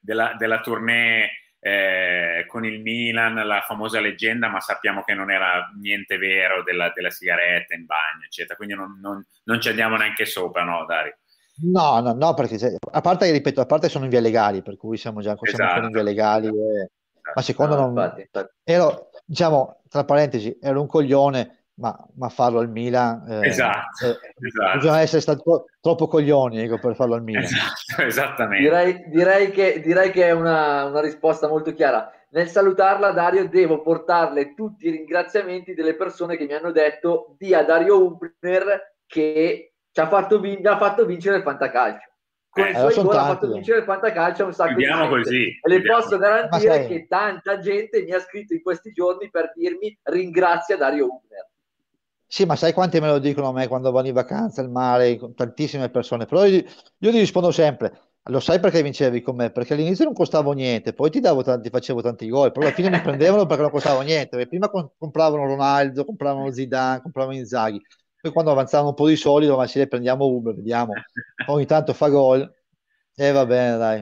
[0.00, 1.28] della, della tournée
[1.66, 6.92] eh, con il Milan, la famosa leggenda, ma sappiamo che non era niente vero della,
[6.94, 8.54] della sigaretta in bagno, eccetera.
[8.54, 11.16] Quindi non, non, non, ci andiamo neanche sopra, no, Dario?
[11.62, 14.96] No, no, no, perché a parte, ripeto, a parte sono in via legali, per cui
[14.96, 15.70] siamo già esatto.
[15.72, 16.90] siamo in via legali, e...
[17.34, 18.14] ma secondo no, non...
[18.62, 24.18] Ero, diciamo, tra parentesi, ero un coglione ma, ma, farlo al Milan eh, esatto, eh,
[24.46, 24.78] esatto.
[24.78, 27.42] bisogna essere stati tro- troppo coglioni ecco, per farlo al Milan.
[27.42, 28.62] Esatto, esattamente.
[28.62, 32.10] Direi, direi, che, direi che è una, una, risposta molto chiara.
[32.30, 37.54] Nel salutarla Dario devo portarle tutti i ringraziamenti delle persone che mi hanno detto di
[37.54, 42.10] a Dario Ubner che ci ha fatto, vin- ha fatto vincere il fantacalcio.
[42.48, 45.60] Con eh, i suoi gol ha fatto vincere il fantacalcio un sacco Chiudiamo di così
[45.62, 49.94] e le posso garantire che tanta gente mi ha scritto in questi giorni per dirmi
[50.04, 51.50] ringrazia Dario Ubner
[52.28, 55.16] sì, ma sai quanti me lo dicono a me quando vanno in vacanza al mare,
[55.16, 56.64] con tantissime persone, però io,
[56.98, 57.92] io gli rispondo sempre,
[58.24, 59.50] lo sai perché vincevi con me?
[59.50, 62.90] Perché all'inizio non costavo niente, poi ti, davo tanti, facevo tanti gol, però alla fine
[62.90, 67.80] mi prendevano perché non costavo niente, perché prima compravano Ronaldo, compravano Zidane, compravano Inzaghi,
[68.20, 70.94] poi quando avanzavano un po' di solito, ma se le prendiamo Uber, vediamo,
[71.46, 72.52] ogni tanto fa gol,
[73.14, 73.98] e va bene dai.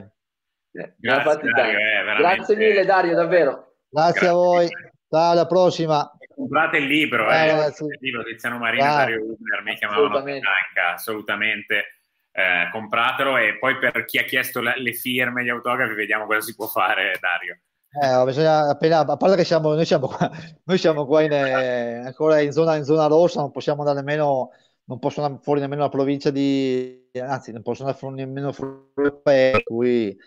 [0.71, 3.75] Eh, grazie, Dario, eh, grazie mille Dario, davvero.
[3.87, 4.67] Grazie, grazie a voi,
[5.09, 7.83] ciao alla prossima comprate il libro, eh, eh, sì.
[7.85, 11.99] il libro Tiziano Marino e Dario Ubner, mi chiamavano Bianca, assolutamente.
[12.37, 16.41] Eh, compratelo e poi per chi ha chiesto la, le firme, gli autografi, vediamo cosa
[16.41, 17.59] si può fare, Dario.
[17.97, 20.29] Eh, bisogna appena, a parte che siamo, noi siamo qua,
[20.65, 24.51] noi siamo qua in, eh, ancora in zona, in zona rossa, non possiamo andare nemmeno,
[24.83, 28.83] non possono andare fuori nemmeno la provincia di, anzi, non possono andare fuori nemmeno fuori
[28.97, 30.17] il paese, per cui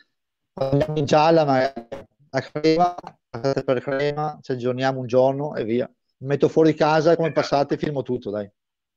[0.55, 1.73] andiamo in gialla, ma
[2.31, 2.95] a crema,
[3.31, 8.31] per crema, ci aggiorniamo un giorno e via metto fuori casa come passate filmo tutto
[8.31, 8.51] dai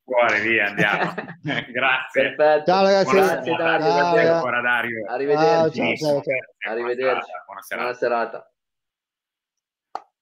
[0.04, 1.14] fuori via andiamo
[1.72, 2.66] grazie Perfetto.
[2.66, 4.62] ciao ragazzi grazie Dario, ciao, Dario.
[4.62, 5.06] Dario.
[5.08, 6.72] arrivederci ciao, ciao, ciao.
[6.72, 7.84] arrivederci buona serata.
[7.84, 8.52] buona serata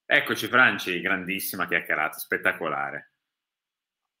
[0.06, 3.12] eccoci Franci grandissima chiacchierata spettacolare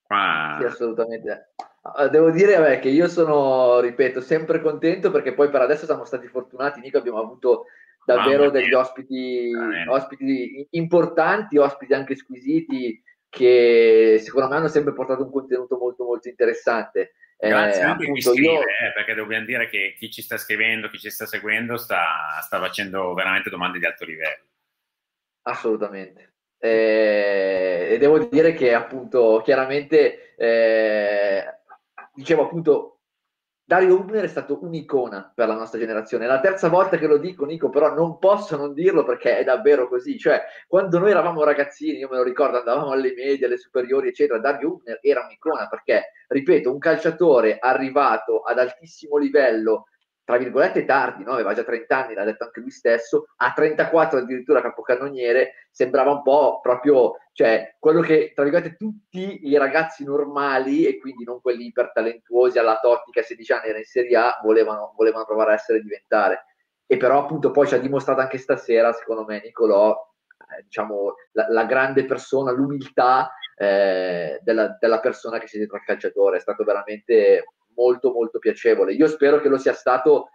[0.02, 0.56] Qua...
[0.58, 1.52] sì assolutamente
[1.82, 6.04] ah, Devo dire vabbè, che io sono, ripeto, sempre contento perché poi per adesso siamo
[6.04, 7.66] stati fortunati, Nico, abbiamo avuto
[8.04, 9.52] davvero degli ospiti,
[9.86, 16.28] ospiti importanti, ospiti anche squisiti che secondo me hanno sempre portato un contenuto molto molto
[16.28, 17.14] interessante.
[17.38, 18.60] Grazie eh, anche appunto, chi scrive, io...
[18.60, 22.58] eh, perché dobbiamo dire che chi ci sta scrivendo, chi ci sta seguendo, sta, sta
[22.58, 24.44] facendo veramente domande di alto livello.
[25.42, 26.34] Assolutamente.
[26.58, 31.44] Eh, e devo dire che appunto chiaramente eh,
[32.12, 32.99] dicevo appunto
[33.70, 36.24] Dario Ubner è stato un'icona per la nostra generazione.
[36.24, 39.44] È la terza volta che lo dico, Nico, però non posso non dirlo perché è
[39.44, 40.18] davvero così.
[40.18, 44.40] Cioè, quando noi eravamo ragazzini, io me lo ricordo, andavamo alle medie, alle superiori, eccetera,
[44.40, 49.84] Dario Ubner era un'icona perché, ripeto, un calciatore arrivato ad altissimo livello,
[50.24, 51.34] tra virgolette tardi, no?
[51.34, 56.22] aveva già 30 anni, l'ha detto anche lui stesso, a 34 addirittura capocannoniere, sembrava un
[56.22, 61.66] po' proprio, cioè, quello che, tra virgolette, tutti i ragazzi normali, e quindi non quelli
[61.66, 65.54] ipertalentuosi alla Totti che a 16 anni era in Serie A, volevano, volevano provare a
[65.54, 66.44] essere diventare.
[66.86, 69.96] E però appunto poi ci ha dimostrato anche stasera, secondo me, Nicolò,
[70.58, 75.84] eh, diciamo, la, la, grande persona, l'umiltà eh, della, della persona che si dietro al
[75.84, 78.92] calciatore, è stato veramente molto molto piacevole.
[78.92, 80.30] Io spero che lo sia stato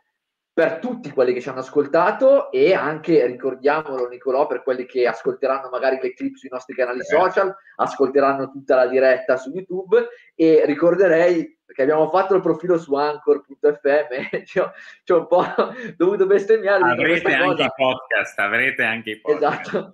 [0.56, 5.68] per tutti quelli che ci hanno ascoltato e anche, ricordiamolo Nicolò, per quelli che ascolteranno
[5.70, 11.60] magari le clip sui nostri canali social, ascolteranno tutta la diretta su YouTube e ricorderei
[11.66, 14.72] che abbiamo fatto il profilo su anchor.fm, ci ho,
[15.03, 15.43] ci ho un po'
[15.97, 16.84] dovuto bestemmiare.
[16.84, 17.66] Avrete anche cosa.
[17.66, 19.68] i podcast, avrete anche i podcast.
[19.68, 19.93] Esatto.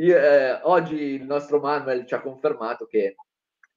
[0.00, 3.14] Io, eh, oggi il nostro Manuel ci ha confermato che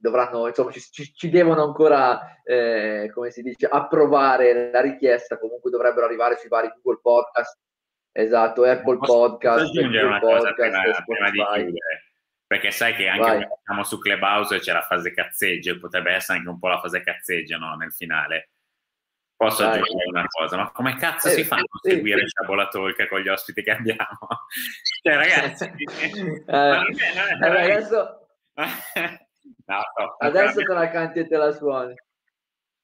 [0.01, 5.69] dovranno, insomma, ci, ci, ci devono ancora, eh, come si dice, approvare la richiesta, comunque
[5.69, 7.59] dovrebbero arrivare sui vari Google Podcast,
[8.11, 12.13] esatto, Apple Podcast, Google Podcast, prima, prima di chiudere.
[12.47, 16.49] perché sai che anche quando siamo su Clubhouse c'è la fase cazzeggio, potrebbe essere anche
[16.49, 17.75] un po' la fase cazzeggio no?
[17.75, 18.49] nel finale.
[19.35, 19.79] Posso Vai.
[19.79, 22.67] aggiungere una cosa, ma come cazzo eh, si fa a non eh, seguire eh, Sciabola
[22.67, 24.27] Talk con gli ospiti che abbiamo?
[25.01, 28.27] cioè ragazzi, eh, non è, non è, adesso,
[29.65, 31.93] no, no, adesso te la canti e te la suoni.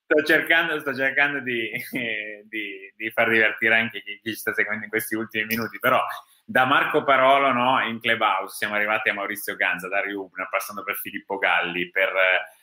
[0.10, 1.70] Sto cercando, sto cercando di,
[2.48, 6.02] di, di, far divertire anche chi, chi ci sta seguendo in questi ultimi minuti, però
[6.46, 10.96] da Marco Parolo no, in Clubhouse siamo arrivati a Maurizio Ganza, Dario Ubner, passando per
[10.96, 12.10] Filippo Galli, per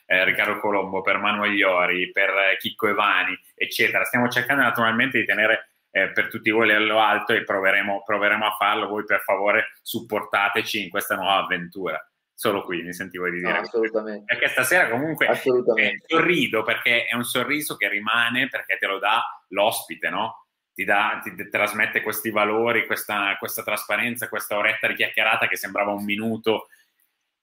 [0.07, 4.05] eh, Riccardo Colombo, per Manuel Iori, per eh, Chicco Evani, eccetera.
[4.05, 8.57] Stiamo cercando naturalmente di tenere eh, per tutti voi l'ello alto e proveremo, proveremo, a
[8.59, 8.88] farlo.
[8.88, 12.03] Voi per favore supportateci in questa nuova avventura.
[12.37, 13.53] Solo qui mi sentivo di dire.
[13.53, 14.24] No, assolutamente.
[14.26, 19.22] Perché stasera comunque eh, sorrido perché è un sorriso che rimane perché te lo dà
[19.49, 20.45] l'ospite, no?
[20.74, 25.57] ti, dà, ti, ti trasmette questi valori, questa, questa, trasparenza, questa oretta di chiacchierata che
[25.57, 26.66] sembrava un minuto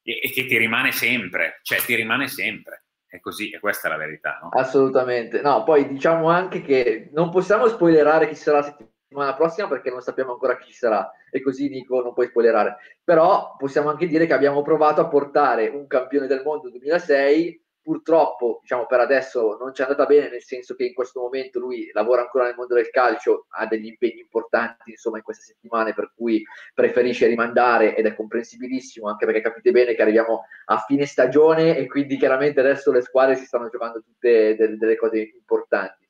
[0.03, 2.83] e, e, che ti rimane sempre, cioè ti rimane sempre.
[3.07, 4.39] È così, e questa è la verità.
[4.41, 4.49] No?
[4.49, 5.41] Assolutamente.
[5.41, 8.90] No, poi diciamo anche che non possiamo spoilerare chi sarà la settimana
[9.35, 12.77] prossima perché non sappiamo ancora chi sarà e così Nico non puoi spoilerare.
[13.03, 18.59] Però possiamo anche dire che abbiamo provato a portare un campione del mondo 2006 purtroppo
[18.61, 21.89] diciamo per adesso non ci è andata bene nel senso che in questo momento lui
[21.93, 26.11] lavora ancora nel mondo del calcio ha degli impegni importanti insomma in queste settimane per
[26.15, 26.43] cui
[26.73, 31.87] preferisce rimandare ed è comprensibilissimo anche perché capite bene che arriviamo a fine stagione e
[31.87, 36.00] quindi chiaramente adesso le squadre si stanno giocando tutte delle, delle cose importanti.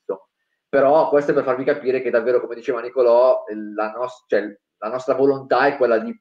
[0.71, 3.43] Però questo è per farvi capire che davvero come diceva Nicolò
[3.75, 6.17] la, nos- cioè, la nostra volontà è quella di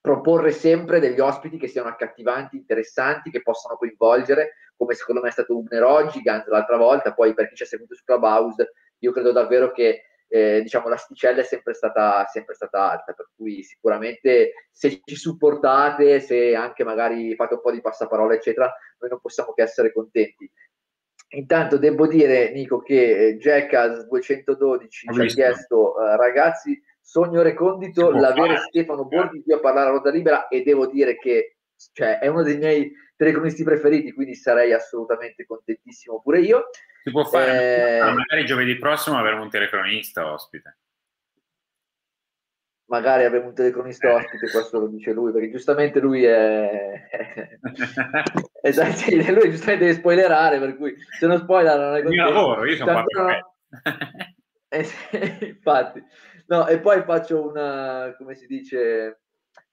[0.00, 5.32] proporre sempre degli ospiti che siano accattivanti, interessanti, che possano coinvolgere, come secondo me è
[5.32, 9.10] stato Ubner oggi, Gantz l'altra volta, poi per chi ci ha seguito su Clubhouse, io
[9.10, 14.68] credo davvero che eh, diciamo, l'asticella è sempre stata, sempre stata alta, per cui sicuramente
[14.70, 19.52] se ci supportate, se anche magari fate un po' di passaparola, eccetera, noi non possiamo
[19.52, 20.48] che essere contenti.
[21.34, 28.10] Intanto devo dire, Nico, che eh, Jackass 212 ci ha chiesto, eh, ragazzi, sogno recondito
[28.10, 31.56] l'avere Stefano Borghi qui a parlare a ruota libera e devo dire che
[31.92, 36.70] cioè, è uno dei miei telecronisti preferiti, quindi sarei assolutamente contentissimo pure io.
[37.02, 40.78] Si può fare, eh, magari giovedì prossimo avremo un telecronista ospite.
[42.86, 47.08] Magari avremo un telecronista ospite, questo lo dice lui, perché giustamente lui è...
[48.68, 52.14] esatto, lui giustamente deve spoilerare, per cui se non spoiler non è così.
[52.14, 53.54] Mio lavoro, io sono qua
[54.68, 54.86] eh,
[55.40, 56.04] Infatti.
[56.46, 59.20] No, e poi faccio una, come si dice,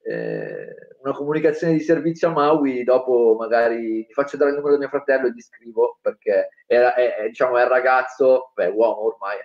[0.04, 0.68] eh,
[1.02, 4.90] una comunicazione di servizio a Maui, dopo magari ti faccio dare il numero del mio
[4.90, 9.38] fratello e ti scrivo, perché era, è, è, diciamo, è il ragazzo, beh, uomo ormai,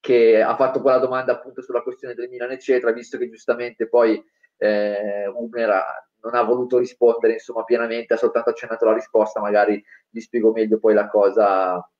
[0.00, 4.22] che ha fatto quella domanda appunto sulla questione del Milan, eccetera, visto che giustamente poi
[4.58, 10.20] eh, Umer non ha voluto rispondere insomma pienamente, ha soltanto accennato la risposta, magari gli
[10.20, 11.90] spiego meglio poi la cosa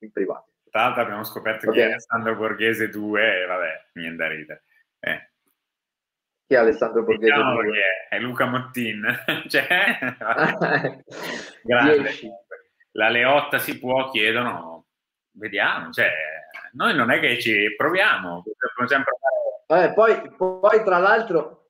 [0.00, 0.50] in privato.
[0.68, 1.72] Tra l'altro abbiamo scoperto okay.
[1.72, 4.64] chi è Alessandro Borghese 2 e vabbè, niente da ridere.
[5.00, 5.30] Eh.
[6.46, 7.78] Chi è Alessandro Borghese 2?
[8.08, 9.04] È, è Luca Mottin.
[9.48, 9.98] cioè,
[11.62, 12.10] grande.
[12.92, 14.86] La Leotta si può, chiedono,
[15.32, 16.10] vediamo, cioè,
[16.72, 18.42] noi non è che ci proviamo,
[18.86, 19.12] sempre...
[19.66, 21.65] eh, poi, poi tra l'altro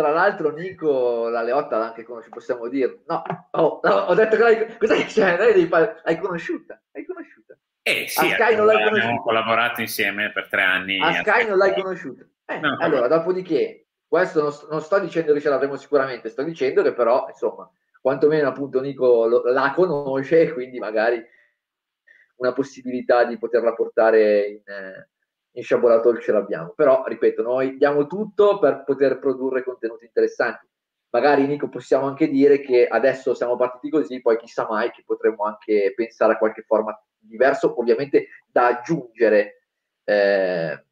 [0.00, 3.00] tra l'altro Nico la Leotta l'ha anche conosciuta, possiamo dire.
[3.06, 3.22] No,
[3.52, 5.36] oh, no, ho detto che l'hai, cosa che c'è?
[5.36, 6.80] Lei fare, hai conosciuta?
[6.92, 7.56] Hai conosciuta?
[7.82, 9.22] Eh sì, a Sky non l'hai abbiamo conosciuta.
[9.22, 11.00] collaborato insieme per tre anni.
[11.00, 12.24] A Sky non l'hai conosciuta.
[12.46, 16.82] Eh, no, allora, dopodiché, questo non, non, sto dicendo che ce l'avremo sicuramente, sto dicendo
[16.82, 17.70] che però, insomma,
[18.00, 21.22] quantomeno appunto Nico lo, la conosce e quindi magari
[22.36, 24.62] una possibilità di poterla portare in...
[24.64, 25.08] Eh,
[25.52, 26.72] in Sciabolatol ce l'abbiamo.
[26.74, 30.68] Però, ripeto, noi diamo tutto per poter produrre contenuti interessanti.
[31.10, 35.44] Magari, Nico, possiamo anche dire che adesso siamo partiti così, poi chissà mai che potremmo
[35.44, 39.64] anche pensare a qualche format diverso, ovviamente da aggiungere
[40.04, 40.84] eh,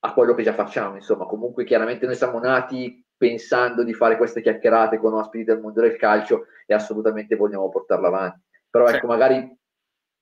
[0.00, 0.96] a quello che già facciamo.
[0.96, 5.80] Insomma, comunque chiaramente noi siamo nati pensando di fare queste chiacchierate con ospiti del mondo
[5.80, 8.40] del calcio e assolutamente vogliamo portarla avanti.
[8.70, 9.56] Però ecco, magari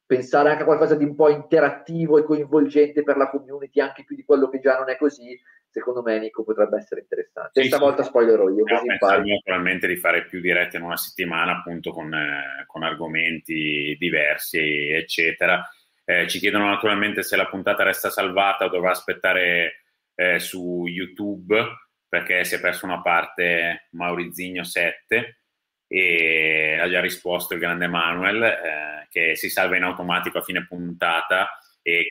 [0.07, 4.15] pensare anche a qualcosa di un po' interattivo e coinvolgente per la community, anche più
[4.15, 5.39] di quello che già non è così,
[5.69, 7.61] secondo me Nico potrebbe essere interessante.
[7.61, 8.09] Sì, stavolta sì.
[8.09, 8.65] spoilerò io.
[8.65, 9.33] Così impari.
[9.33, 15.69] naturalmente di fare più dirette in una settimana, appunto con, eh, con argomenti diversi, eccetera.
[16.05, 19.83] Eh, ci chiedono naturalmente se la puntata resta salvata o dovrà aspettare
[20.15, 21.61] eh, su YouTube,
[22.09, 25.41] perché si è perso una parte Maurizinho 7
[25.88, 30.66] e ha già risposto il grande Manuel eh, che si salva in automatico a fine
[30.66, 31.48] puntata
[31.82, 32.08] e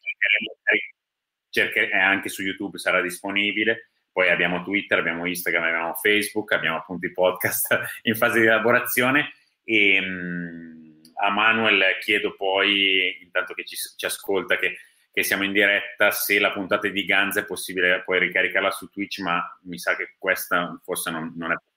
[1.50, 3.90] cercheremo, anche su YouTube sarà disponibile.
[4.12, 9.34] Poi abbiamo Twitter, abbiamo Instagram, abbiamo Facebook, abbiamo appunto i podcast in fase di elaborazione.
[9.64, 14.78] E mh, mm, a Manuel chiedo poi, intanto che ci, ci ascolta, che,
[15.12, 19.20] che, siamo in diretta, se la puntata di Ganza è possibile poi ricaricarla su Twitch,
[19.20, 21.75] ma mi sa che questa forse non, non è possibile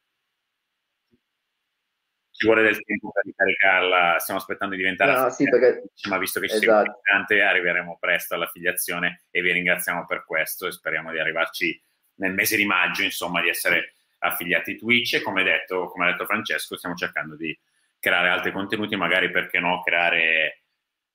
[2.39, 5.91] ci vuole del tempo per ricaricarla, stiamo aspettando di diventare no, sì, perché...
[6.09, 7.01] ma visto che ci esatto.
[7.03, 11.83] tante arriveremo presto all'affiliazione e vi ringraziamo per questo e speriamo di arrivarci
[12.19, 16.27] nel mese di maggio, insomma, di essere affiliati Twitch e come detto, come ha detto
[16.27, 17.59] Francesco, stiamo cercando di
[17.99, 20.63] creare altri contenuti, magari perché no, creare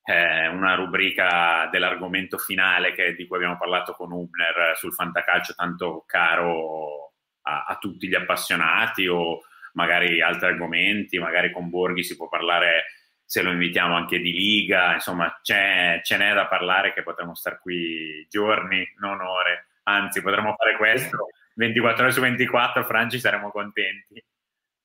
[0.04, 6.04] eh, una rubrica dell'argomento finale che, di cui abbiamo parlato con Ubner sul fantacalcio tanto
[6.06, 7.14] caro
[7.44, 9.40] a, a tutti gli appassionati o
[9.74, 12.84] magari altri argomenti, magari con Borghi si può parlare
[13.24, 17.58] se lo invitiamo anche di Liga, insomma c'è, ce n'è da parlare che potremmo stare
[17.60, 24.22] qui giorni, non ore, anzi potremmo fare questo 24 ore su 24, Franci saremmo contenti.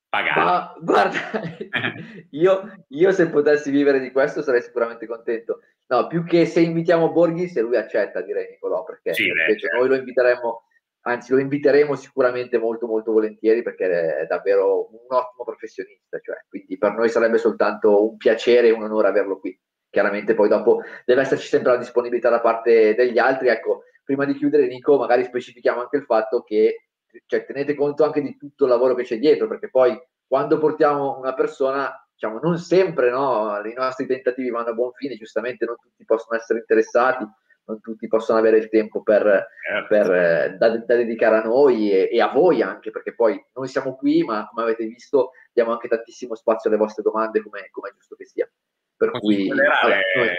[0.10, 0.40] Pagati.
[0.40, 1.20] Ma guarda,
[2.32, 5.62] io, io, se potessi vivere di questo sarei sicuramente contento.
[5.88, 9.78] No, più che se invitiamo Borghi, se lui accetta, direi Nicolò, perché sì, invece certo.
[9.78, 10.64] noi lo inviteremmo
[11.10, 16.78] anzi lo inviteremo sicuramente molto molto volentieri perché è davvero un ottimo professionista, cioè, quindi
[16.78, 19.58] per noi sarebbe soltanto un piacere e un onore averlo qui.
[19.90, 23.48] Chiaramente poi dopo deve esserci sempre la disponibilità da parte degli altri.
[23.48, 26.90] Ecco, prima di chiudere Nico, magari specifichiamo anche il fatto che
[27.26, 31.18] cioè, tenete conto anche di tutto il lavoro che c'è dietro, perché poi quando portiamo
[31.18, 35.76] una persona, diciamo, non sempre no, i nostri tentativi vanno a buon fine, giustamente non
[35.80, 37.26] tutti possono essere interessati,
[37.70, 39.88] non tutti possono avere il tempo per, certo.
[39.88, 43.68] per, eh, da, da, dedicare a noi e, e, a voi anche, perché poi noi
[43.68, 47.90] siamo qui, ma come avete visto diamo anche tantissimo spazio alle vostre domande, come, come
[47.90, 48.50] è giusto che sia.
[48.98, 50.30] Per Posso cui allora, noi...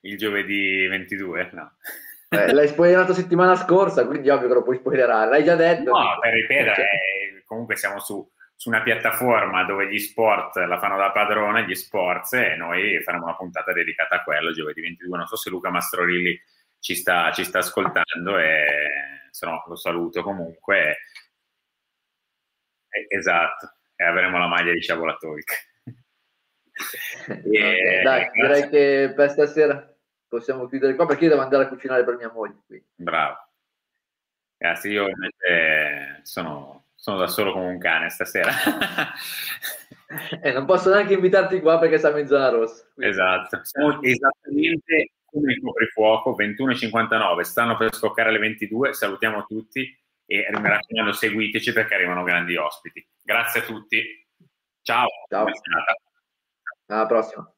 [0.00, 1.72] il giovedì 22, no.
[2.28, 5.30] Eh, l'hai spoilerato settimana scorsa, quindi ovvio che lo puoi spoilerare.
[5.30, 5.90] L'hai già detto?
[5.90, 6.84] No, per ripetere, cioè...
[6.84, 11.74] eh, comunque siamo su, su, una piattaforma dove gli sport la fanno da padrone, gli
[11.74, 15.16] sports, e noi faremo una puntata dedicata a quello giovedì 22.
[15.16, 16.40] Non so se Luca Mastrorilli
[16.80, 18.64] ci sta, ci sta ascoltando e
[19.30, 20.96] se no lo saluto comunque.
[22.88, 25.68] E, esatto, e avremo la maglia di Sciavolatoic.
[27.28, 29.94] okay, dai, direi che per stasera
[30.26, 32.62] possiamo chiudere qua perché io devo andare a cucinare per mia moglie.
[32.66, 32.86] Quindi.
[32.96, 33.36] Bravo.
[34.56, 38.50] Grazie, io invece sono, sono da solo come un cane stasera.
[40.42, 42.86] e non posso neanche invitarti qua perché siamo in zona rossa.
[42.94, 43.12] Quindi.
[43.12, 49.80] Esatto, siamo esattamente il coprifuoco, 21.59, stanno per scoccare alle 22, salutiamo tutti
[50.26, 53.06] e mi raccomando seguiteci perché arrivano grandi ospiti.
[53.22, 54.02] Grazie a tutti,
[54.82, 55.08] ciao.
[55.28, 55.46] ciao.
[56.86, 57.52] Alla prossima.